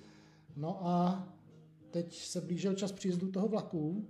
[0.56, 1.28] No a
[1.90, 4.08] teď se blížil čas příjezdu toho vlaku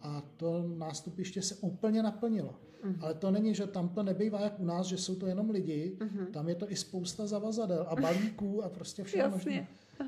[0.00, 2.60] a to nástupiště se úplně naplnilo.
[2.84, 2.96] Uh-huh.
[3.00, 5.96] Ale to není, že tam to nebývá jak u nás, že jsou to jenom lidi,
[5.98, 6.26] uh-huh.
[6.30, 9.66] tam je to i spousta zavazadel a balíků a prostě všechno možné.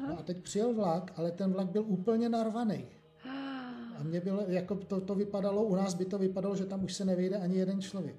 [0.09, 2.85] No a teď přijel vlak, ale ten vlak byl úplně narvaný.
[3.99, 6.93] A mě bylo, jako to, to vypadalo, u nás by to vypadalo, že tam už
[6.93, 8.17] se nevejde ani jeden člověk.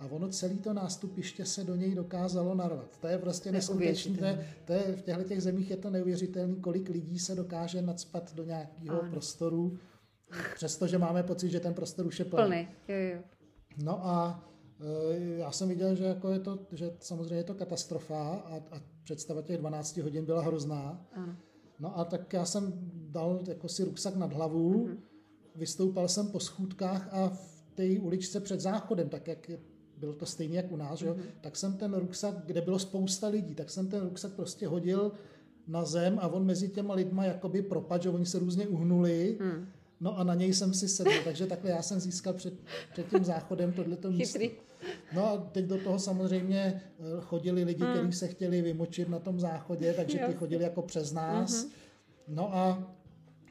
[0.00, 2.98] a ono celý to nástupiště se do něj dokázalo narvat.
[3.00, 4.18] To je prostě neskutečné.
[4.18, 7.82] To, je, to je, v těchto těch zemích je to neuvěřitelné, kolik lidí se dokáže
[7.82, 9.10] nadspat do nějakého ano.
[9.10, 9.78] prostoru,
[10.54, 12.46] přestože máme pocit, že ten prostor už je plný.
[12.46, 12.68] plný.
[12.88, 13.22] Jo, jo.
[13.78, 14.44] No a
[14.80, 18.80] e, já jsem viděl, že, jako je to, že samozřejmě je to katastrofa a, a
[19.04, 21.06] představa těch 12 hodin byla hrozná.
[21.12, 21.36] Ano.
[21.78, 24.96] No a tak já jsem dal jako si ruksak nad hlavu, mm-hmm.
[25.56, 29.50] vystoupal jsem po schůdkách a v té uličce před záchodem, tak jak
[30.02, 31.22] bylo to stejně jak u nás, jo, mhm.
[31.40, 35.12] tak jsem ten ruksak, kde bylo spousta lidí, tak jsem ten ruksak prostě hodil
[35.66, 39.38] na zem a on mezi těma lidma jakoby propad, že oni se různě uhnuli.
[39.40, 39.66] Mm.
[40.02, 42.54] No a na něj jsem si sedl, takže takhle já jsem získal před,
[42.92, 44.38] před tím záchodem tohleto místo.
[44.38, 44.58] Chytrý.
[45.14, 47.92] No a teď do toho samozřejmě eh, chodili lidi, hmm.
[47.92, 51.62] kteří se chtěli vymočit na tom záchodě, takže ty chodili jako přes nás.
[51.62, 51.72] Hmm.
[52.28, 52.92] No a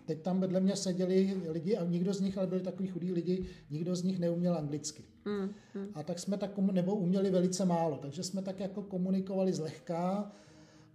[0.06, 3.46] teď tam vedle mě seděli lidi a nikdo z nich, ale byli takový chudí lidi,
[3.70, 5.04] nikdo z nich neuměl anglicky.
[5.26, 5.54] Hmm.
[5.94, 10.32] A tak jsme tak, nebo uměli velice málo, takže jsme tak jako komunikovali zlehka.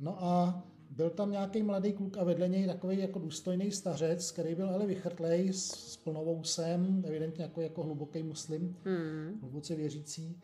[0.01, 4.55] No a byl tam nějaký mladý kluk a vedle něj takový jako důstojný stařec, který
[4.55, 9.39] byl ale vychrtlej s, s plnovousem, evidentně jako, jako hluboký muslim, hmm.
[9.41, 10.41] hluboce věřící.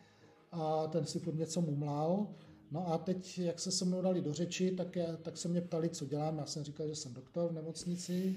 [0.51, 2.27] A ten si pod něco mumlal.
[2.71, 5.61] No a teď, jak se se mnou dali do řeči, tak, je, tak se mě
[5.61, 6.37] ptali, co dělám.
[6.37, 8.35] Já jsem říkal, že jsem doktor v nemocnici.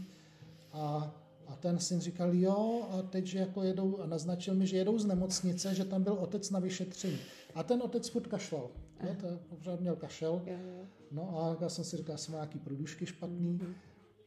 [0.73, 1.15] A,
[1.47, 4.99] a ten syn říkal, jo, a teď, že jako jedou, a naznačil mi, že jedou
[4.99, 7.19] z nemocnice, že tam byl otec na vyšetření.
[7.55, 8.71] A ten otec furt kašlal.
[9.03, 10.43] Jo, to pořád měl kašel.
[11.11, 13.59] No a já jsem si říkal, že má nějaký průdušky špatný.
[13.59, 13.75] Mm-hmm.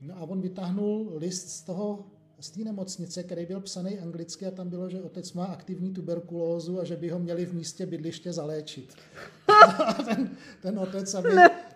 [0.02, 2.06] No a on vytáhnul list z toho
[2.42, 6.80] z té nemocnice, který byl psaný anglicky a tam bylo, že otec má aktivní tuberkulózu
[6.80, 8.96] a že by ho měli v místě bydliště zaléčit.
[9.88, 10.30] a ten,
[10.62, 11.30] ten otec, aby,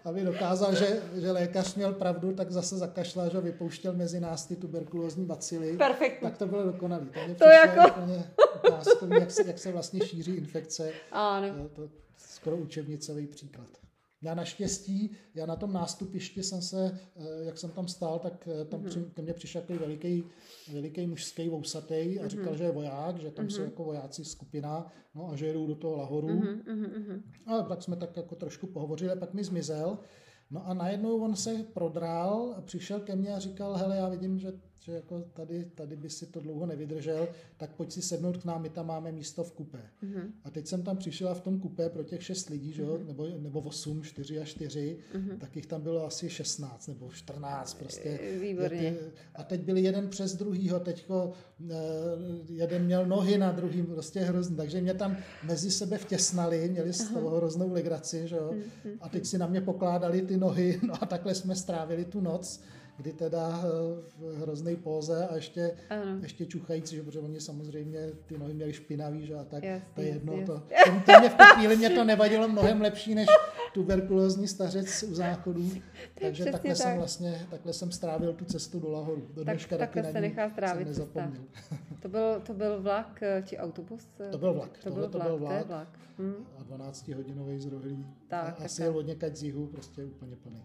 [0.04, 4.56] aby dokázal, že, že lékař měl pravdu, tak zase zakašlal, že vypouštěl mezi nás ty
[4.56, 5.78] tuberkulózní bacily.
[5.78, 6.30] Perfektní.
[6.30, 7.06] Tak to bylo dokonalý.
[7.06, 8.02] To, mě to jako...
[8.02, 8.24] úplně
[8.68, 10.91] ukázkový, jak se, jak se vlastně šíří infekce.
[11.12, 11.70] Ano.
[11.74, 13.84] To, to skoro učebnicový příklad.
[14.24, 18.66] Já naštěstí, já na tom nástupišti jsem se, eh, jak jsem tam stál, tak eh,
[18.66, 19.09] tam mm-hmm.
[19.14, 20.24] ke mně přišel takový veliký,
[20.74, 22.57] veliký mužský vousatý a říkal, mm-hmm.
[22.57, 23.49] že je voják, že tam mm-hmm.
[23.49, 23.70] jsou mhm.
[23.70, 26.28] jako vojáci skupina, no a že jedou do toho Lahoru.
[26.28, 27.22] Mm-hmm.
[27.45, 29.97] A tak jsme tak jako trošku pohovořili, a pak mi zmizel.
[30.51, 34.39] No a najednou on se prodrál a přišel ke mně a říkal, hele, já vidím,
[34.39, 34.53] že
[34.86, 37.28] že jako tady, tady by si to dlouho nevydržel,
[37.58, 39.82] tak pojď si sednout k nám, my tam máme místo v kupé.
[40.04, 40.32] Mm-hmm.
[40.44, 43.08] A teď jsem tam přišel a v tom kupé pro těch šest lidí, že mm-hmm.
[43.08, 45.38] nebo, nebo osm, čtyři a čtyři, mm-hmm.
[45.38, 48.20] tak jich tam bylo asi 16 nebo 14 prostě.
[48.42, 48.96] Výborně.
[49.36, 51.32] A teď byli jeden přes druhýho, teďko
[51.70, 51.76] eh,
[52.50, 57.10] jeden měl nohy na druhým, prostě hrozný, takže mě tam mezi sebe vtěsnali, měli z
[57.10, 58.52] toho hroznou legraci, že jo?
[58.54, 58.98] Mm-hmm.
[59.02, 62.62] A teď si na mě pokládali ty nohy, no a takhle jsme strávili tu noc
[62.98, 63.70] kdy teda eh,
[64.18, 66.18] v hrozné póze a ještě, ano.
[66.22, 70.02] ještě čuchající, že protože oni samozřejmě ty nohy měli špinavý, že a tak jasný, to
[70.02, 70.34] je jedno.
[70.34, 70.46] Jasný.
[70.46, 70.54] To,
[71.06, 73.28] to, to mě v tu chvíli mě to nevadilo mnohem lepší než
[73.74, 75.72] tuberkulózní stařec u záchodů.
[76.22, 76.78] Takže takhle tak.
[76.78, 79.28] jsem vlastně, takhle jsem strávil tu cestu do Lahoru.
[79.34, 81.32] Do tak, takhle se nechá strávit cesta.
[82.00, 84.08] To byl, to byl vlak eh, či autobus?
[84.32, 84.78] To byl vlak.
[84.78, 85.54] To, byl, to vlak, byl vlak.
[85.54, 86.00] To je vlak.
[86.20, 86.46] Hm.
[86.58, 88.08] A 12 hodinový z rohlí.
[88.28, 88.86] Tak, a asi tak.
[88.86, 90.64] jel od z jihu, prostě úplně plný.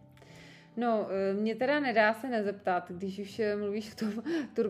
[0.78, 4.12] No, eh, mě teda nedá se nezeptat, když už eh, mluvíš o tom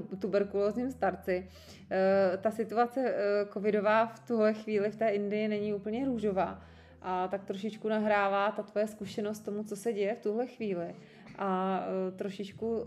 [0.21, 1.49] tuberkulózním starci.
[1.91, 3.15] Eh, ta situace
[3.53, 6.63] covidová v tuhle chvíli v té Indii není úplně růžová
[7.03, 10.95] a tak trošičku nahrává ta tvoje zkušenost tomu, co se děje v tuhle chvíli.
[11.39, 11.85] A
[12.17, 12.85] trošičku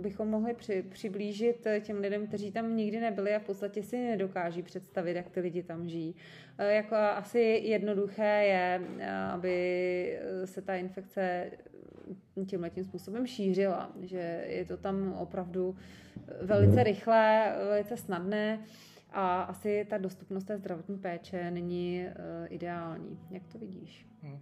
[0.00, 4.62] bychom mohli při, přiblížit těm lidem, kteří tam nikdy nebyli a v podstatě si nedokáží
[4.62, 6.14] představit, jak ty lidi tam žijí.
[6.58, 8.80] Jako asi jednoduché je,
[9.32, 11.50] aby se ta infekce
[12.44, 15.76] tímhle tím způsobem šířila, že je to tam opravdu
[16.42, 18.64] velice rychlé, velice snadné
[19.12, 22.12] a asi ta dostupnost té zdravotní péče není uh,
[22.48, 23.18] ideální.
[23.30, 24.06] Jak to vidíš?
[24.22, 24.38] Hmm.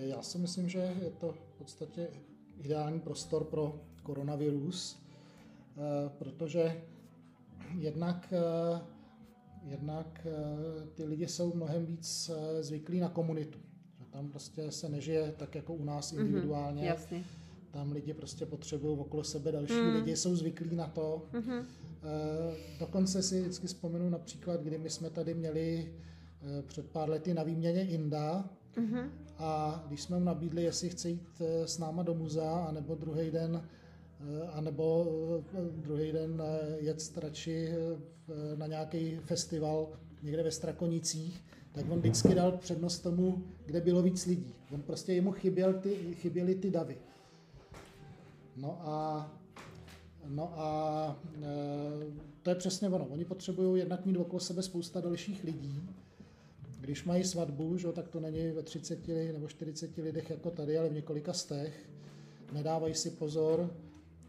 [0.00, 2.08] Já si myslím, že je to v podstatě
[2.58, 5.02] ideální prostor pro koronavirus,
[5.76, 6.82] uh, protože
[7.78, 8.34] jednak,
[9.64, 10.26] jednak
[10.94, 13.58] ty lidi jsou mnohem víc zvyklí na komunitu.
[14.10, 16.82] Tam prostě se nežije tak jako u nás mhm, individuálně.
[16.82, 17.24] Mm-hmm, jasně.
[17.70, 19.94] Tam lidi prostě potřebují okolo sebe další mm.
[19.94, 21.22] lidi, jsou zvyklí na to.
[21.32, 21.64] Mm-hmm.
[22.80, 25.92] dokonce si vždycky vzpomenu například, kdy my jsme tady měli
[26.58, 29.08] e, před pár lety na výměně Inda mm-hmm.
[29.38, 33.30] a když jsme mu nabídli, jestli chce jít e, s náma do muzea, anebo druhý
[33.30, 33.62] den
[34.52, 35.06] anebo
[35.76, 36.42] druhý den
[36.78, 37.68] jet radši
[38.56, 39.88] na nějaký festival
[40.22, 44.54] někde ve Strakonicích, tak on vždycky dal přednost tomu, kde bylo víc lidí.
[44.72, 46.96] On prostě jemu chyběl ty, chyběly ty davy.
[48.56, 49.40] No a
[50.28, 51.46] No a e,
[52.42, 53.06] to je přesně ono.
[53.06, 55.82] Oni potřebují jednak mít okolo sebe spousta dalších lidí.
[56.80, 60.88] Když mají svatbu, že, tak to není ve 30 nebo 40 lidech jako tady, ale
[60.88, 61.90] v několika stech.
[62.52, 63.70] Nedávají si pozor.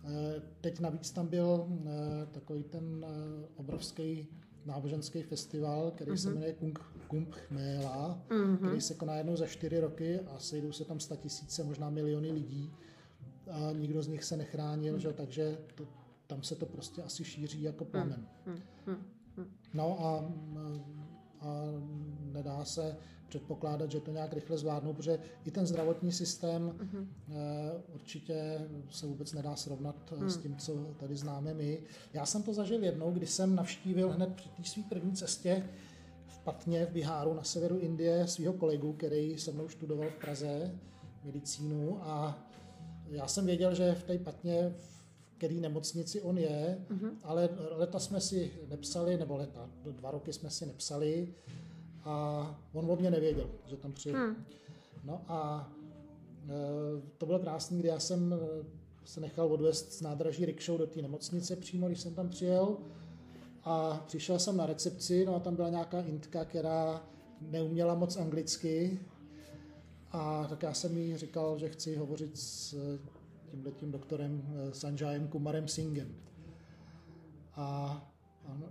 [0.06, 4.28] E, teď navíc tam byl e, takový ten e, obrovský
[4.66, 6.16] náboženský festival, který mm-hmm.
[6.16, 6.36] se mhm.
[6.36, 8.58] jmenuje Kung, Kumbh Mela, mm-hmm.
[8.58, 12.32] který se koná jednou za čtyři roky a sejdou se tam sta tisíce, možná miliony
[12.32, 12.72] lidí
[13.52, 15.00] a nikdo z nich se nechránil, mm-hmm.
[15.00, 15.88] že, takže to,
[16.28, 18.28] tam se to prostě asi šíří jako plamen.
[18.48, 18.98] Mm-hmm.
[19.74, 20.32] No a,
[21.40, 21.64] a
[22.32, 22.98] nedá se
[23.32, 27.08] předpokládat, že to nějak rychle zvládnou, protože i ten zdravotní systém mm-hmm.
[27.94, 30.30] určitě se vůbec nedá srovnat mm.
[30.30, 31.80] s tím, co tady známe my.
[32.14, 35.64] Já jsem to zažil jednou, kdy jsem navštívil hned při té své první cestě
[36.28, 40.76] v Patně v Biháru na severu Indie svého kolegu, který se mnou studoval v Praze
[41.24, 42.40] medicínu a
[43.10, 45.02] já jsem věděl, že v té Patně v
[45.38, 47.12] který nemocnici on je, mm-hmm.
[47.24, 51.34] ale leta jsme si nepsali, nebo leta, dva roky jsme si nepsali,
[52.04, 54.20] a on o mě nevěděl, že tam přijel.
[54.20, 54.46] Hmm.
[55.04, 55.72] No a
[56.50, 58.38] e, to bylo krásný, kdy já jsem e,
[59.06, 62.78] se nechal odvést z nádraží rikšou do té nemocnice přímo, když jsem tam přijel.
[63.64, 67.06] A přišel jsem na recepci, no a tam byla nějaká intka, která
[67.42, 69.00] neuměla moc anglicky.
[70.12, 72.76] A tak já jsem jí říkal, že chci hovořit s
[73.52, 76.16] tímhletím doktorem e, Sanjajem Kumarem Singhem.
[77.56, 78.11] A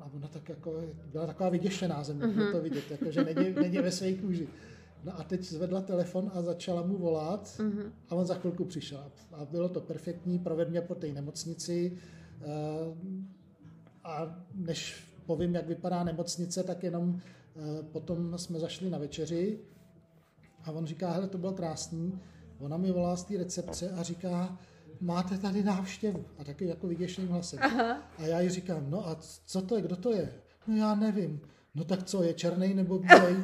[0.01, 2.53] a ona tak jako, byla taková vyděšená ze mě, mm-hmm.
[2.53, 4.49] to vidět, jako, že není, není ve své kůži.
[5.05, 7.91] No a teď zvedla telefon a začala mu volat mm-hmm.
[8.09, 9.13] a on za chvilku přišel.
[9.33, 11.99] A bylo to perfektní, provedl mě po té nemocnici
[12.43, 12.47] eh,
[14.05, 19.59] a než povím, jak vypadá nemocnice, tak jenom eh, potom jsme zašli na večeři
[20.65, 22.21] a on říká, hele, to bylo krásný.
[22.59, 24.59] Ona mi volá z té recepce a říká,
[25.01, 26.25] máte tady návštěvu.
[26.39, 27.59] A taky jako vyděšeným hlasem.
[27.63, 28.03] Aha.
[28.19, 30.33] A já jí říkám, no a co to je, kdo to je?
[30.67, 31.41] No já nevím.
[31.75, 33.37] No tak co, je černý nebo bílej?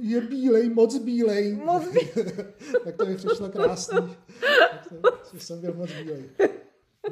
[0.00, 1.54] je bílej, moc bílej.
[1.64, 2.32] Moc bílej.
[2.84, 4.16] tak to mi přišlo krásný.
[5.02, 6.30] Tak jsem byl moc bílej.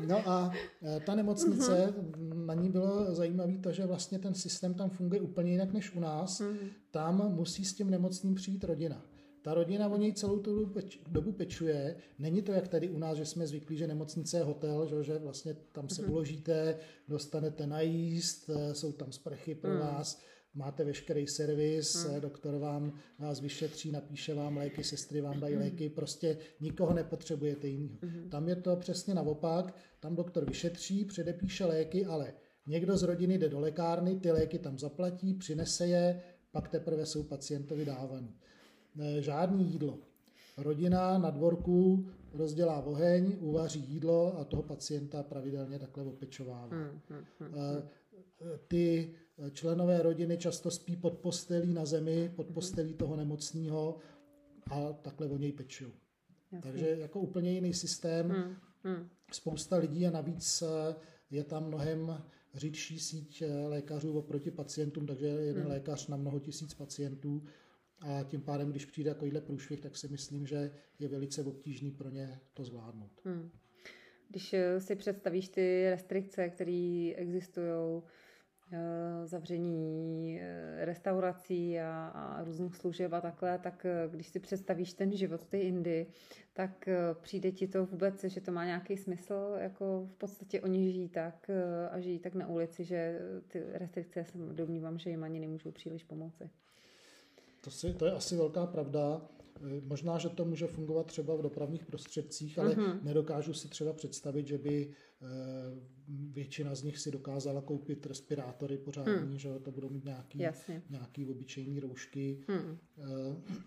[0.07, 2.47] No a e, ta nemocnice, uh-huh.
[2.47, 6.01] na ní bylo zajímavé to, že vlastně ten systém tam funguje úplně jinak než u
[6.01, 6.41] nás.
[6.41, 6.57] Uh-huh.
[6.91, 9.03] Tam musí s tím nemocným přijít rodina.
[9.43, 10.75] Ta rodina o něj celou tu
[11.09, 11.97] dobu pečuje.
[12.19, 15.19] Není to jak tady u nás, že jsme zvyklí, že nemocnice je hotel, že, že
[15.19, 16.11] vlastně tam se mhm.
[16.11, 16.77] uložíte,
[17.09, 19.79] dostanete najíst, eh, jsou tam sprchy pro mm.
[19.79, 20.21] vás,
[20.55, 22.21] máte veškerý servis, mm.
[22.21, 27.99] doktor vám vás vyšetří, napíše vám léky, sestry vám dají léky, prostě nikoho nepotřebujete jiného.
[28.31, 32.33] Tam je to přesně naopak, tam doktor vyšetří, předepíše léky, ale
[32.67, 36.23] někdo z rodiny jde do lékárny, ty léky tam zaplatí, přinese je,
[36.53, 38.37] pak teprve jsou pacientovi dávaný
[39.19, 39.99] žádný jídlo.
[40.57, 46.77] Rodina na dvorku rozdělá oheň, uvaří jídlo a toho pacienta pravidelně takhle opečovává.
[46.77, 47.83] Hmm, hmm, hmm, hmm.
[48.69, 49.15] Ty
[49.53, 52.55] členové rodiny často spí pod postelí na zemi, pod hmm.
[52.55, 53.97] postelí toho nemocného
[54.71, 55.93] a takhle o něj pečují.
[56.63, 58.29] Takže jako úplně jiný systém.
[58.29, 59.09] Hmm, hmm.
[59.33, 60.95] Spousta lidí a navíc eh,
[61.31, 62.23] je tam mnohem
[62.55, 65.73] řídší síť eh, lékařů oproti pacientům, takže jeden hmm.
[65.73, 67.43] lékař na mnoho tisíc pacientů
[68.01, 72.11] a tím pádem, když přijde takovýhle průšvih, tak si myslím, že je velice obtížný pro
[72.11, 73.21] ně to zvládnout.
[73.25, 73.51] Hmm.
[74.31, 78.03] Když eh, si představíš ty restrikce, které existují,
[78.73, 85.13] eh, zavření eh, restaurací a, a různých služeb a takhle, tak když si představíš ten
[85.13, 86.07] život v té Indii,
[86.53, 86.89] tak
[87.21, 91.51] přijde ti to vůbec, že to má nějaký smysl, jako v podstatě oni žijí tak
[91.91, 96.05] a žijí tak na ulici, že ty restrikce, se domnívám, že jim ani nemůžou příliš
[96.05, 96.51] pomoci.
[97.61, 99.29] To, si, to je asi velká pravda.
[99.63, 103.03] Eh, možná, že to může fungovat třeba v dopravních prostředcích, ale uh-huh.
[103.03, 104.91] nedokážu si třeba představit, že by
[105.23, 105.27] eh,
[106.09, 109.39] většina z nich si dokázala koupit respirátory pořádní, hmm.
[109.39, 110.39] že to budou mít nějaký,
[110.91, 112.45] nějaký obyčejný roušky.
[112.49, 112.79] Hmm.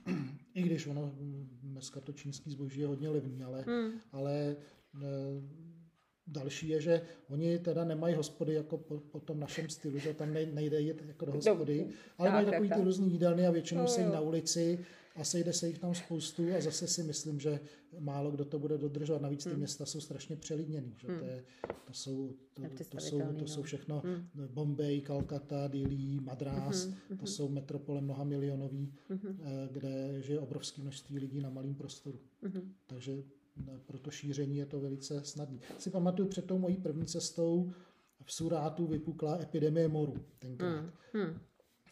[0.54, 1.16] I když ono
[1.64, 3.92] dneska to čínský zboží je hodně levný, ale, hmm.
[4.12, 4.56] ale
[6.28, 10.34] Další je, že oni teda nemají hospody jako po, po tom našem stylu, že tam
[10.34, 14.08] nejde jít jako do hospody, ale mají takový ty různý jídelny a většinou se jí
[14.08, 14.80] na ulici
[15.16, 17.60] a sejde se jich tam spoustu a zase si myslím, že
[18.00, 19.22] málo kdo to bude dodržovat.
[19.22, 19.60] Navíc ty hmm.
[19.60, 20.96] města jsou strašně přelidněný.
[20.98, 21.08] Že?
[21.08, 21.20] Hmm.
[21.20, 21.44] To, je,
[21.88, 23.64] to, jsou, to, to, jsou, to jsou no.
[23.64, 24.48] všechno hmm.
[24.48, 26.96] Bombay, Kalkata, Dili, Madrás, hmm.
[27.08, 27.28] to hmm.
[27.28, 29.40] jsou metropole mnoha milionový, hmm.
[29.44, 32.20] Eh, kde žije obrovské množství lidí na malém prostoru.
[32.42, 32.74] Hmm.
[32.88, 33.24] Takže
[33.86, 35.60] pro to šíření je to velice snadné.
[35.80, 37.72] Si pamatuju, před tou mojí první cestou
[38.26, 40.80] v Surátu vypukla epidemie moru tenkrát.
[40.80, 40.92] Hmm.
[41.14, 41.40] Hmm.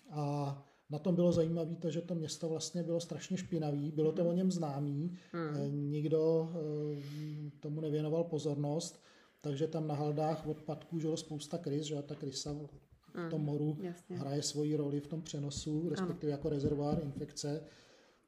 [0.09, 0.57] A
[0.89, 4.33] na tom bylo zajímavé to, že to město vlastně bylo strašně špinavý, bylo to o
[4.33, 5.55] něm známý, hmm.
[5.55, 9.03] Eh, nikdo eh, tomu nevěnoval pozornost
[9.41, 13.45] takže tam na haldách odpadků žilo spousta krys, že a ta krysa v tom Mm,
[13.45, 14.17] moru jasně.
[14.17, 17.63] hraje svoji roli v tom přenosu, respektive jako rezervoár infekce.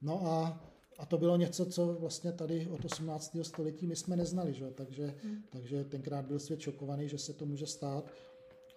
[0.01, 0.63] No a,
[0.97, 3.37] a to bylo něco, co vlastně tady od 18.
[3.41, 4.71] století my jsme neznali, že?
[4.71, 5.15] Takže,
[5.49, 8.11] takže tenkrát byl svět šokovaný, že se to může stát.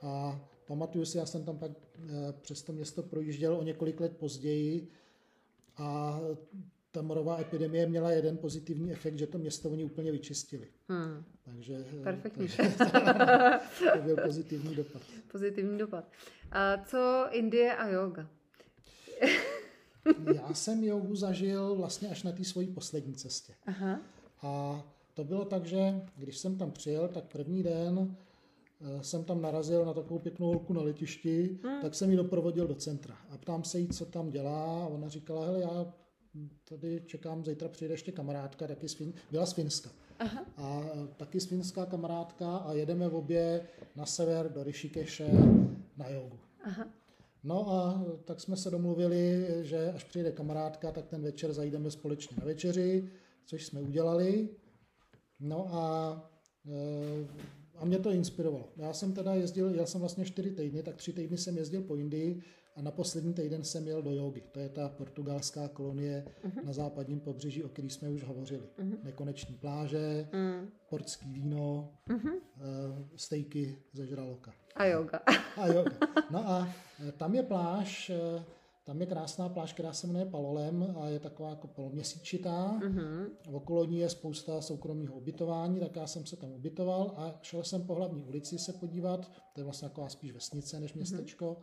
[0.03, 4.17] A pamatuju si, já jsem tam pak eh, přes to město projížděl o několik let
[4.17, 4.89] později
[5.77, 6.21] a
[6.91, 10.69] ta morová epidemie měla jeden pozitivní efekt, že to město oni úplně vyčistili.
[10.89, 11.25] Hmm.
[11.45, 12.49] Takže, eh, Perfektní.
[12.49, 12.77] takže
[13.93, 15.03] to byl pozitivní dopad.
[15.33, 16.05] Pozitivní dopad.
[16.53, 18.29] A co Indie a yoga?
[20.35, 23.55] Já jsem jogu zažil vlastně až na té svojí poslední cestě.
[23.67, 24.01] Aha.
[24.43, 24.83] A
[25.15, 28.17] to bylo tak, že když jsem tam přijel, tak první den
[28.81, 31.81] eh, jsem tam narazil na takovou pěknou holku na letišti, hmm.
[31.83, 33.17] tak jsem ji doprovodil do centra.
[33.31, 34.85] A ptám se jí, co tam dělá.
[34.85, 35.93] A ona říkala, hele, já
[36.65, 39.91] tady čekám, zítra přijde ještě kamarádka, taky z fin- byla z Finska.
[40.19, 40.45] Aha.
[40.57, 45.31] A eh, taky z finská kamarádka a jedeme v obě na sever do Rishikeše
[45.97, 46.39] na jogu.
[46.65, 46.87] Aha.
[47.47, 52.37] No a tak jsme se domluvili, že až přijde kamarádka, tak ten večer zajdeme společně
[52.41, 53.11] na večeři,
[53.45, 54.49] což jsme udělali.
[55.41, 56.31] No a,
[56.67, 57.27] eh,
[57.77, 58.69] a mě to inspirovalo.
[58.77, 61.97] Já jsem teda jezdil, jel jsem vlastně čtyři týdny, tak tři týdny jsem jezdil po
[61.97, 62.43] Indii
[62.77, 64.43] a na poslední týden jsem jel do jogy.
[64.53, 66.65] To je ta portugalská kolonie uh-huh.
[66.65, 68.69] na západním pobřeží, o který jsme už hovořili.
[68.79, 68.99] Uh-huh.
[69.03, 70.69] Nekoneční pláže, Mm.
[70.89, 72.41] portský víno, uh-huh.
[73.17, 75.21] stejky ze žraloka A yoga.
[75.57, 75.91] a yoga.
[76.31, 76.69] No a
[77.09, 78.45] e, tam je pláž, e,
[78.85, 82.67] tam je krásná pláž, která se jmenuje Palolem a je taková jako poloměsíčitá.
[82.85, 83.27] Mhm.
[83.53, 87.87] Okolo ní je spousta soukromého ubytování, tak já jsem se tam ubytoval a šel jsem
[87.87, 91.57] po hlavní ulici se podívat, to je vlastně taková spíš vesnice než městečko.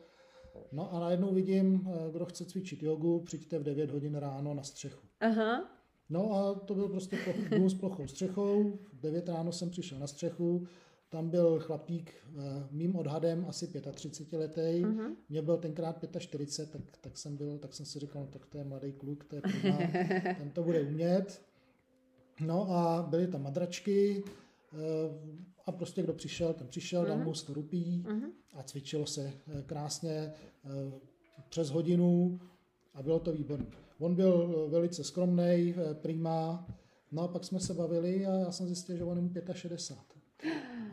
[0.71, 4.63] No a najednou vidím, e, kdo chce cvičit jogu, přijďte v 9 hodin ráno na
[4.63, 5.07] střechu.
[5.19, 5.69] Aha.
[6.09, 7.17] No a to byl prostě
[7.57, 8.79] dům s plochou střechou.
[8.93, 10.67] V 9 ráno jsem přišel na střechu,
[11.09, 14.85] tam byl chlapík eh, mým odhadem asi 35 letý.
[14.85, 15.15] Mhm.
[15.29, 18.57] Mě byl tenkrát 45, tak, tak, jsem byl, tak jsem si říkal, no, tak to
[18.57, 19.77] je mladý kluk, to je prima,
[20.37, 21.41] ten to bude umět.
[22.45, 24.23] No a byly tam madračky
[24.73, 24.77] eh,
[25.65, 28.31] a prostě kdo přišel, ten přišel, dal mu 100 rupí Mhm.
[28.53, 30.11] a cvičilo se eh, krásně
[30.65, 30.69] eh,
[31.49, 32.39] přes hodinu
[32.93, 33.65] a bylo to výborné.
[33.99, 36.67] On byl eh, velice skromný, prima,
[37.11, 40.23] no a pak jsme se bavili a já jsem zjistil, že on je mu 65.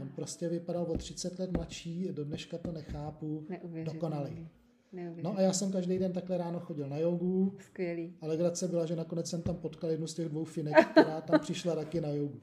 [0.01, 3.47] On prostě vypadal o 30 let mladší, do dneška to nechápu,
[3.85, 4.49] dokonalý.
[4.93, 5.23] Neuvěřitelný.
[5.23, 8.15] No a já jsem každý den takhle ráno chodil na jogu, Skvělý.
[8.21, 11.41] ale grace byla, že nakonec jsem tam potkal jednu z těch dvou finek, která tam
[11.41, 12.41] přišla taky na jogu.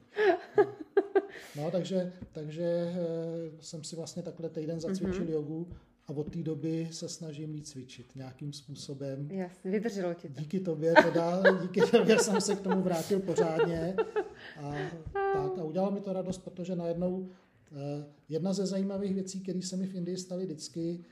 [1.58, 2.96] No, takže, takže eh,
[3.60, 5.32] jsem si vlastně takhle týden zacvičil mm-hmm.
[5.32, 5.68] jogu
[6.06, 9.30] a od té doby se snažím víc cvičit nějakým způsobem.
[9.30, 10.40] Jasně, vydrželo ti to.
[10.40, 13.96] Díky tobě teda, díky tobě jsem se k tomu vrátil pořádně
[14.56, 14.72] a,
[15.12, 17.28] tak, a udělalo mi to radost, protože najednou
[17.72, 21.04] eh, jedna ze zajímavých věcí, které se mi v Indii staly vždycky,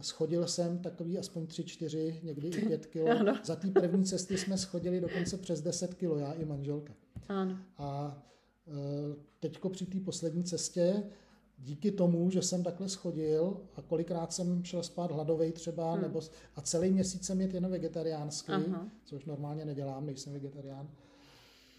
[0.00, 3.08] schodil jsem takový aspoň 3, 4, někdy i 5 kilo.
[3.44, 6.94] Za té první cesty jsme schodili dokonce přes 10 kilo, já i manželka.
[7.28, 7.58] Ano.
[7.78, 8.18] A
[9.40, 11.02] teďko při té poslední cestě,
[11.58, 16.02] díky tomu, že jsem takhle schodil a kolikrát jsem šel spát hladovej třeba, hmm.
[16.02, 16.20] nebo,
[16.56, 18.88] a celý měsíc jsem jet jen vegetariánsky, Aha.
[19.04, 20.88] což normálně nedělám, nejsem vegetarián,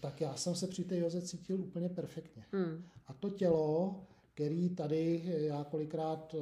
[0.00, 2.44] tak já jsem se při té joze cítil úplně perfektně.
[2.52, 2.84] Hmm.
[3.06, 4.00] A to tělo,
[4.34, 6.38] který tady já kolikrát e,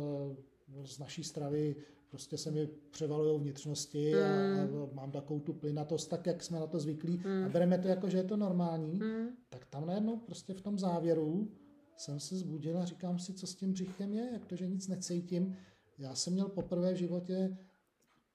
[0.86, 1.76] z naší stravy
[2.16, 6.66] prostě se mi převalují vnitřnosti a, a mám takovou tu plynatost, tak jak jsme na
[6.66, 9.28] to zvyklí a bereme to jako, že je to normální, Hmm.
[9.48, 11.50] tak tam najednou prostě v tom závěru
[11.96, 14.88] jsem se zbudil a říkám si, co s tím břichem je, jak to, že nic
[14.88, 15.56] necítím.
[15.98, 17.56] Já jsem měl poprvé v životě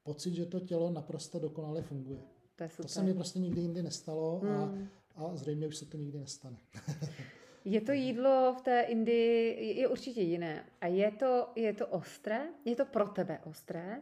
[0.04, 2.20] pocit, že to tělo naprosto dokonale funguje.
[2.56, 4.88] To To se mi prostě nikdy jindy nestalo a, Hmm.
[5.16, 6.58] a zřejmě už se to nikdy nestane.
[7.66, 10.66] Je to jídlo v té Indii je- určitě jiné.
[10.82, 12.42] A je to, je to ostré?
[12.66, 14.02] Je to pro tebe ostré?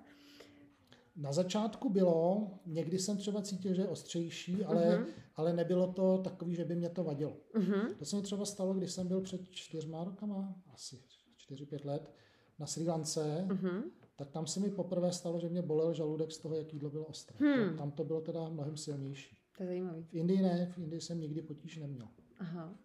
[1.16, 5.06] Na začátku bylo, někdy jsem třeba cítil, že je ostřejší, ale, Mhm.
[5.36, 7.38] ale nebylo to takový, že by mě to vadilo.
[7.56, 7.96] Mhm.
[8.00, 10.96] To se mi třeba stalo, když jsem byl před čtyřma rokama, asi
[11.38, 12.12] 4-5 let,
[12.60, 13.84] na Sri Lance, Mhm.
[14.16, 17.06] tak tam se mi poprvé stalo, že mě bolel žaludek z toho, jak jídlo bylo
[17.06, 17.38] ostré.
[17.40, 17.78] Hmm.
[17.78, 19.38] Tam to bylo teda mnohem silnější.
[19.58, 20.04] To je zajímavý.
[20.04, 22.08] V Indii ne, v Indii jsem nikdy potíž neměl.
[22.40, 22.76] Aha.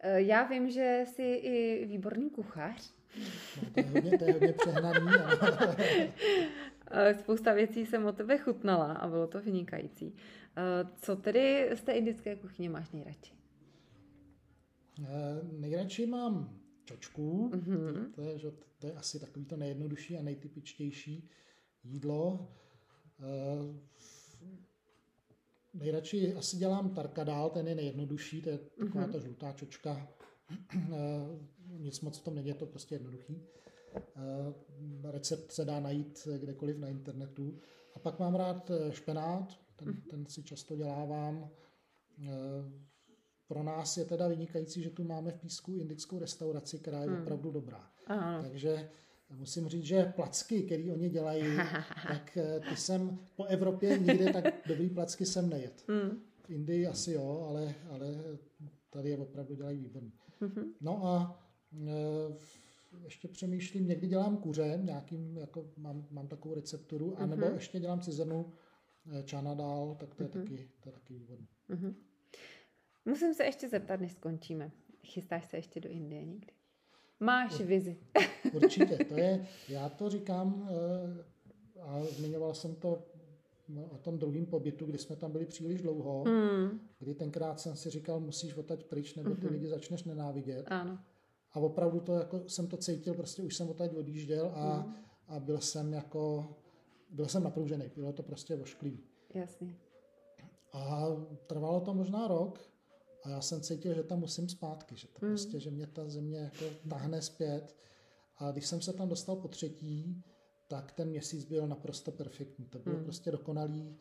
[0.00, 2.94] E, Já vím, že jsi i výborný kuchař.
[3.62, 5.06] No, to, je hodně, to je hodně přehnaný.
[6.90, 7.14] Ale...
[7.18, 10.06] Spousta věcí jsem o tebe chutnala a bylo to vynikající.
[10.56, 13.32] E, Co tedy z té indické kuchyně máš nejradši?
[15.02, 15.06] Eh,
[15.52, 18.12] Nejradši mám čočku, Mhm.
[18.14, 21.30] to, je, že, to je asi takový to nejjednodušší a nejtypičtější
[21.84, 22.48] jídlo.
[25.78, 29.12] Eh, Nejradši asi dělám tarkadál, ten je nejjednodušší, to je taková Mhm.
[29.12, 30.08] ta žlutá čočka,
[31.78, 33.42] Nic moc v tom není, je to prostě jednoduchý.
[35.02, 37.58] Recept se dá najít kdekoliv na internetu.
[37.94, 40.02] A pak mám rád špenát, ten, mhm.
[40.10, 41.50] ten si často dělávám.
[43.46, 47.22] Pro nás je teda vynikající, že tu máme v Písku indickou restauraci, která je hmm.
[47.22, 47.90] opravdu dobrá.
[48.06, 48.42] Aha.
[48.42, 48.90] Takže
[49.30, 51.44] musím říct, že placky, které oni dělají,
[52.08, 55.84] tak eh, ty jsem po Evropě nikdy tak dobrý placky jsem nejet.
[55.88, 56.22] Hmm.
[56.44, 58.06] V Indii asi jo, ale, ale
[58.90, 60.12] tady je opravdu dělají výborný.
[60.40, 60.72] Hmm.
[60.80, 61.44] No a
[61.86, 61.94] e,
[63.04, 67.54] ještě přemýšlím, někdy dělám kuře, nějakým, jako mám, mám takovou recepturu, anebo mm-hmm.
[67.54, 68.52] ještě dělám cizrnu
[69.12, 70.42] eh, čana dál, tak to je, mm-hmm.
[70.42, 71.48] taky, to je taky výborný.
[71.70, 71.94] Mm-hmm.
[73.04, 74.70] Musím se ještě zeptat, než skončíme.
[75.04, 76.52] Chystáš se ještě do Indie někdy?
[77.20, 77.96] Máš vizi.
[78.52, 83.02] Určitě, to je, já to říkám eh, a zmiňoval jsem to
[83.68, 86.80] no, o tom druhém pobytu, kdy jsme tam byli příliš dlouho, mm.
[86.98, 89.50] kdy tenkrát jsem si říkal, musíš odtať pryč, nebo ty mm-hmm.
[89.50, 90.66] lidi začneš nenávidět.
[90.68, 90.98] Ano.
[91.52, 94.94] A opravdu to jako jsem to cítil, prostě už jsem odtaď odjížděl a, mm.
[95.28, 96.48] a byl jsem jako,
[97.10, 99.00] byl jsem napružený, bylo to prostě vošklivý.
[99.34, 99.76] Jasně.
[100.72, 101.06] A
[101.46, 102.60] trvalo to možná rok,
[103.24, 105.30] a já jsem cítil, že tam musím zpátky, že to mm.
[105.30, 107.76] prostě, že mě ta země jako tahne zpět.
[108.36, 110.22] A když jsem se tam dostal po třetí,
[110.68, 112.66] tak ten měsíc byl naprosto perfektní.
[112.66, 113.04] To bylo mm.
[113.04, 113.96] prostě dokonalý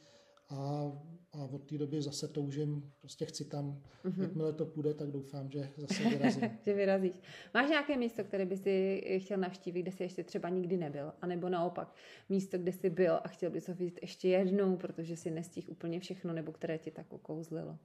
[0.50, 0.92] a,
[1.34, 4.22] a od té doby zase toužím, prostě chci tam, mm-hmm.
[4.22, 6.50] jakmile to půjde, tak doufám, že zase vyrazím.
[6.66, 7.22] že vyrazíš.
[7.54, 11.14] Máš nějaké místo, které by si chtěl navštívit, kde jsi ještě třeba nikdy nebyl?
[11.22, 11.96] A nebo naopak
[12.30, 16.00] místo, kde jsi byl a chtěl bys ho vidět ještě jednou, protože si nestihl úplně
[16.00, 17.78] všechno, nebo které ti tak okouzlilo?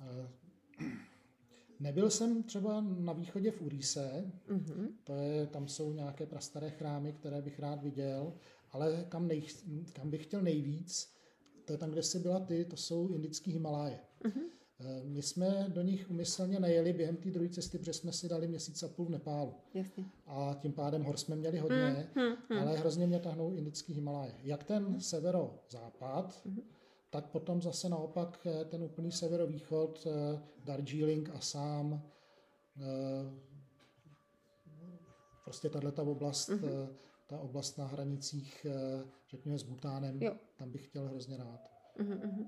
[0.00, 0.28] Eh,
[1.80, 4.88] nebyl jsem třeba na východě v Uríse, mm-hmm.
[5.04, 8.32] to je, tam jsou nějaké prastaré chrámy, které bych rád viděl,
[8.70, 9.42] ale kam, nej,
[9.92, 11.12] kam bych chtěl nejvíc,
[11.64, 13.98] to je tam, kde jsi byla ty, to jsou indické Himaláje.
[14.24, 14.48] Mm-hmm.
[15.04, 18.82] My jsme do nich umyslně nejeli během té druhé cesty, protože jsme si dali měsíc
[18.82, 19.54] a půl v Nepálu.
[19.74, 20.04] Jasně.
[20.26, 24.34] A tím pádem hor jsme měli hodně, mm, mm, ale hrozně mě tahnou indické Himaláje.
[24.42, 26.62] Jak ten severozápad, mm
[27.10, 32.02] tak potom zase naopak eh, ten úplný severovýchod, eh, Darjeeling, Assam,
[32.76, 33.48] eh,
[35.44, 36.88] prostě tahle ta oblast, mm-hmm.
[37.26, 38.66] ta oblast na hranicích,
[39.30, 40.36] řekněme, s Butánem, jo.
[40.56, 41.70] tam bych chtěl hrozně rád.
[41.98, 42.46] Mm-hmm.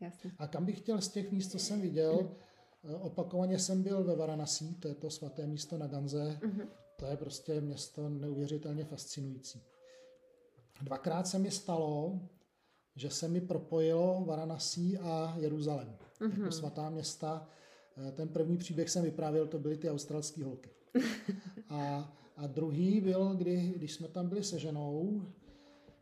[0.00, 0.32] Jasně.
[0.38, 2.30] A kam bych chtěl z těch míst, co jsem viděl,
[3.00, 6.68] opakovaně jsem byl ve Varanasi, to je to svaté místo na Ganze, mm-hmm.
[6.96, 9.62] to je prostě město neuvěřitelně fascinující.
[10.82, 12.20] Dvakrát se mi stalo,
[12.98, 16.40] že se mi propojilo Varanasi a Jeruzalém mm-hmm.
[16.40, 17.48] jako svatá města.
[18.08, 20.70] Eh, ten první příběh jsem vyprávěl, to byly ty australské holky.
[21.68, 25.22] A, a druhý byl, kdy, když jsme tam byli se ženou,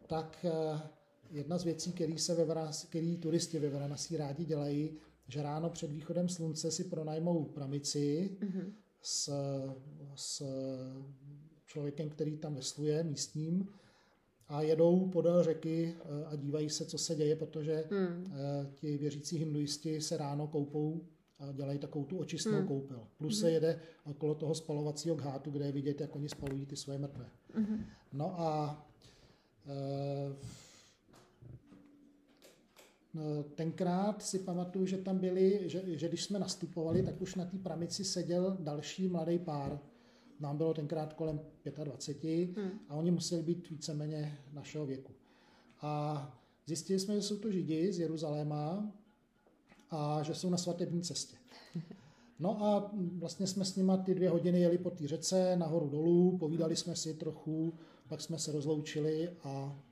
[0.06, 0.80] tak eh,
[1.30, 4.90] jedna z věcí, který, se ve Varanasi, který turisti ve Varanasi rádi dělají,
[5.28, 8.72] že ráno před východem slunce si pronajmou pramici mm-hmm.
[9.02, 9.32] s,
[10.14, 10.42] s
[11.66, 13.68] člověkem, který tam vesluje, místním,
[14.48, 18.32] a jedou podél řeky eh, a dívají se, co se děje, protože hmm.
[18.34, 21.04] Eh, ti věřící hinduisti se ráno koupou
[21.38, 22.68] a dělají takovou tu očistnou hmm.
[22.68, 23.06] koupel.
[23.18, 23.40] Plus hmm.
[23.40, 27.26] se jede okolo toho spalovacího ghátu, kde je vidět, jak oni spalují ty svoje mrtvé.
[27.54, 27.84] Hmm.
[28.12, 28.82] No a
[29.66, 30.34] e,
[33.54, 37.58] tenkrát si pamatuju, že tam byli, že, že když jsme nastupovali, tak už na té
[37.58, 39.78] pramici seděl další mladý pár,
[40.40, 41.40] nám bylo tenkrát kolem
[41.84, 42.70] 25 hmm.
[42.88, 45.12] a oni museli být víceméně našeho věku.
[45.80, 48.92] A zjistili jsme, že jsou to Židi z Jeruzaléma
[49.90, 51.36] a že jsou na svatební cestě.
[52.38, 56.38] No a vlastně jsme s nima ty dvě hodiny jeli po té řece, nahoru dolů,
[56.38, 57.74] povídali jsme si trochu,
[58.08, 59.82] pak jsme se rozloučili a,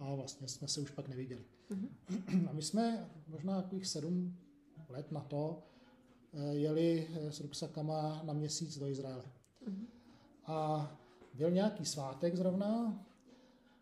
[0.00, 1.44] a vlastně jsme se už pak neviděli.
[1.70, 2.48] Mm-hmm.
[2.50, 4.36] A my jsme možná takových sedm
[4.88, 5.62] let na to
[6.32, 9.24] eh, jeli s ruksakama na měsíc do Izraele.
[10.44, 10.90] A
[11.34, 13.04] byl nějaký svátek zrovna,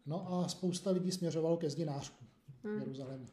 [0.07, 2.25] no a spousta lidí směřovalo ke zdinářku
[2.63, 2.79] v hmm.
[2.79, 3.27] Jeruzalému.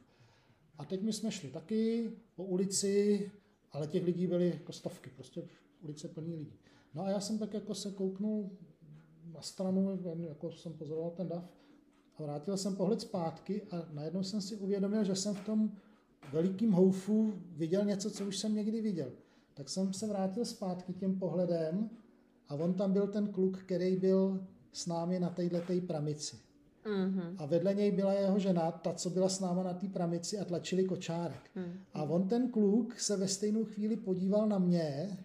[0.78, 3.32] A teď my jsme šli taky po ulici,
[3.72, 5.48] ale těch lidí byly jako stovky, prostě
[5.82, 6.60] ulice plný lidí.
[6.94, 8.50] No a já jsem tak jako se kouknul
[9.34, 11.44] na stranu, jako jsem pozoroval ten dav
[12.18, 15.72] a vrátil jsem pohled zpátky a najednou jsem si uvědomil, že jsem v tom
[16.32, 19.12] velikým houfu viděl něco, co už jsem někdy viděl.
[19.54, 21.90] Tak jsem se vrátil zpátky tím pohledem
[22.52, 26.36] a on tam byl ten kluk, který byl s námi na této pramici.
[26.86, 27.36] Mm-hmm.
[27.38, 30.46] A vedle něj byla jeho žena, ta, co byla s náma na té pramici a
[30.46, 31.50] tlačili kočárek.
[31.56, 31.74] Mm-hmm.
[31.94, 35.18] A on ten kluk se ve stejnou chvíli podíval na mě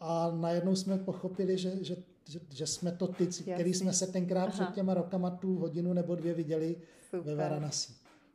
[0.00, 1.96] a najednou jsme pochopili, že, že,
[2.28, 3.52] že, že jsme to ty, Jasný.
[3.52, 4.50] který jsme se tenkrát Aha.
[4.50, 6.76] před těma rokama tu hodinu nebo dvě viděli
[7.10, 7.20] Super.
[7.20, 7.92] ve Varanasi.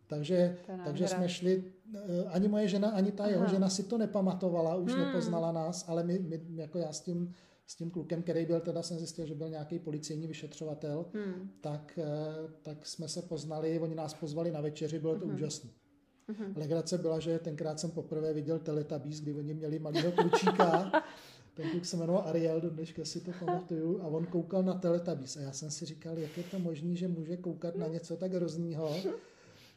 [0.07, 1.63] Takže, takže jsme šli,
[1.95, 3.31] eh, ani moje žena, ani ta Aha.
[3.31, 5.01] jeho žena si to nepamatovala, už hmm.
[5.01, 7.33] nepoznala nás, ale my, my, jako já s tím,
[7.67, 11.51] s tím klukem, který byl, teda jsem zjistil, že byl nějaký policejní vyšetřovatel, hmm.
[11.61, 15.35] tak, eh, tak jsme se poznali, oni nás pozvali na večeři, bylo to hmm.
[15.35, 15.69] úžasné.
[16.29, 16.57] Mm-hmm.
[16.57, 20.91] Legrace byla, že tenkrát jsem poprvé viděl Teletubbies, kdy oni měli malého klučíka.
[21.53, 25.37] Ten kluk se jmenoval Ariel, do dneška si to pamatuju, a on koukal na Teletubbies.
[25.37, 28.33] A já jsem si říkal, jak je to možné, že může koukat na něco tak
[28.33, 28.95] hroznýho.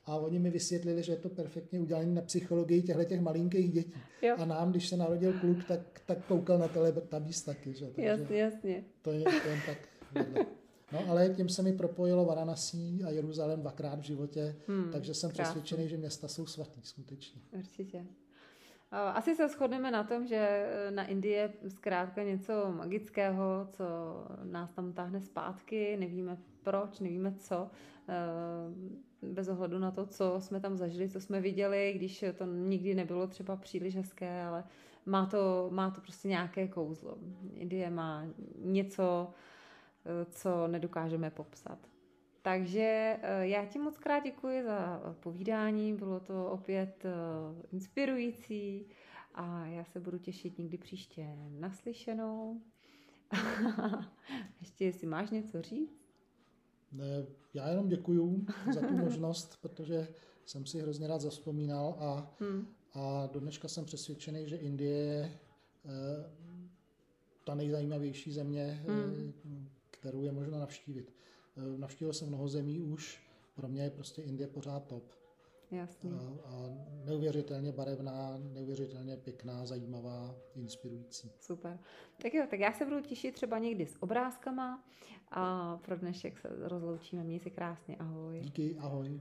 [0.08, 3.92] A oni mi vysvětlili, že je to perfektně udělané na psychologii těchto těch malinkých dětí.
[4.22, 4.34] Jo.
[4.38, 7.74] A nám, když se narodil kluk, tak, tak koukal na Teletubbies taky.
[7.74, 7.86] Že?
[7.86, 8.84] Takže jasně, jasně.
[9.02, 9.78] To je, to je tak
[10.12, 10.46] vedle.
[10.92, 15.30] No ale tím se mi propojilo Varanasí a Jeruzalém dvakrát v životě, hmm, takže jsem
[15.30, 15.44] krásný.
[15.44, 17.40] přesvědčený, že města jsou svatý, skutečně.
[17.58, 18.04] Určitě.
[18.90, 23.84] Asi se shodneme na tom, že na Indii je zkrátka něco magického, co
[24.44, 27.70] nás tam táhne zpátky, nevíme proč, nevíme co,
[29.22, 33.26] bez ohledu na to, co jsme tam zažili, co jsme viděli, když to nikdy nebylo
[33.26, 34.64] třeba příliš hezké, ale
[35.06, 37.18] má to, má to prostě nějaké kouzlo.
[37.54, 38.24] Indie má
[38.56, 39.30] něco,
[40.30, 41.78] co nedokážeme popsat.
[42.48, 47.10] Takže eh, já ti moc krát děkuji za povídání, bylo to opět eh,
[47.72, 48.86] inspirující
[49.34, 52.60] a já se budu těšit někdy příště naslyšenou.
[54.60, 56.00] Ještě jestli máš něco říct?
[56.92, 60.08] Ne, já jenom děkuju za tu možnost, protože
[60.44, 62.66] jsem si hrozně rád zaspomínal a, hmm.
[62.94, 65.38] a do dneška jsem přesvědčený, že Indie je
[65.84, 66.30] eh,
[67.44, 69.32] ta nejzajímavější země, hmm
[70.00, 71.17] kterou je možno navštívit.
[71.58, 73.22] Eh, navštívil jsem mnoho zemí už,
[73.54, 75.04] pro mě je prostě Indie pořád top.
[75.70, 76.10] Jasně.
[76.10, 76.68] A, a
[77.04, 81.32] neuvěřitelně barevná, neuvěřitelně pěkná, zajímavá, inspirující.
[81.40, 81.78] Super.
[82.22, 84.84] Tak jo, tak já se budu těšit třeba někdy s obrázkama
[85.30, 87.24] a pro dnešek se rozloučíme.
[87.24, 88.40] Měj se krásně, ahoj.
[88.40, 89.20] Díky, ahoj.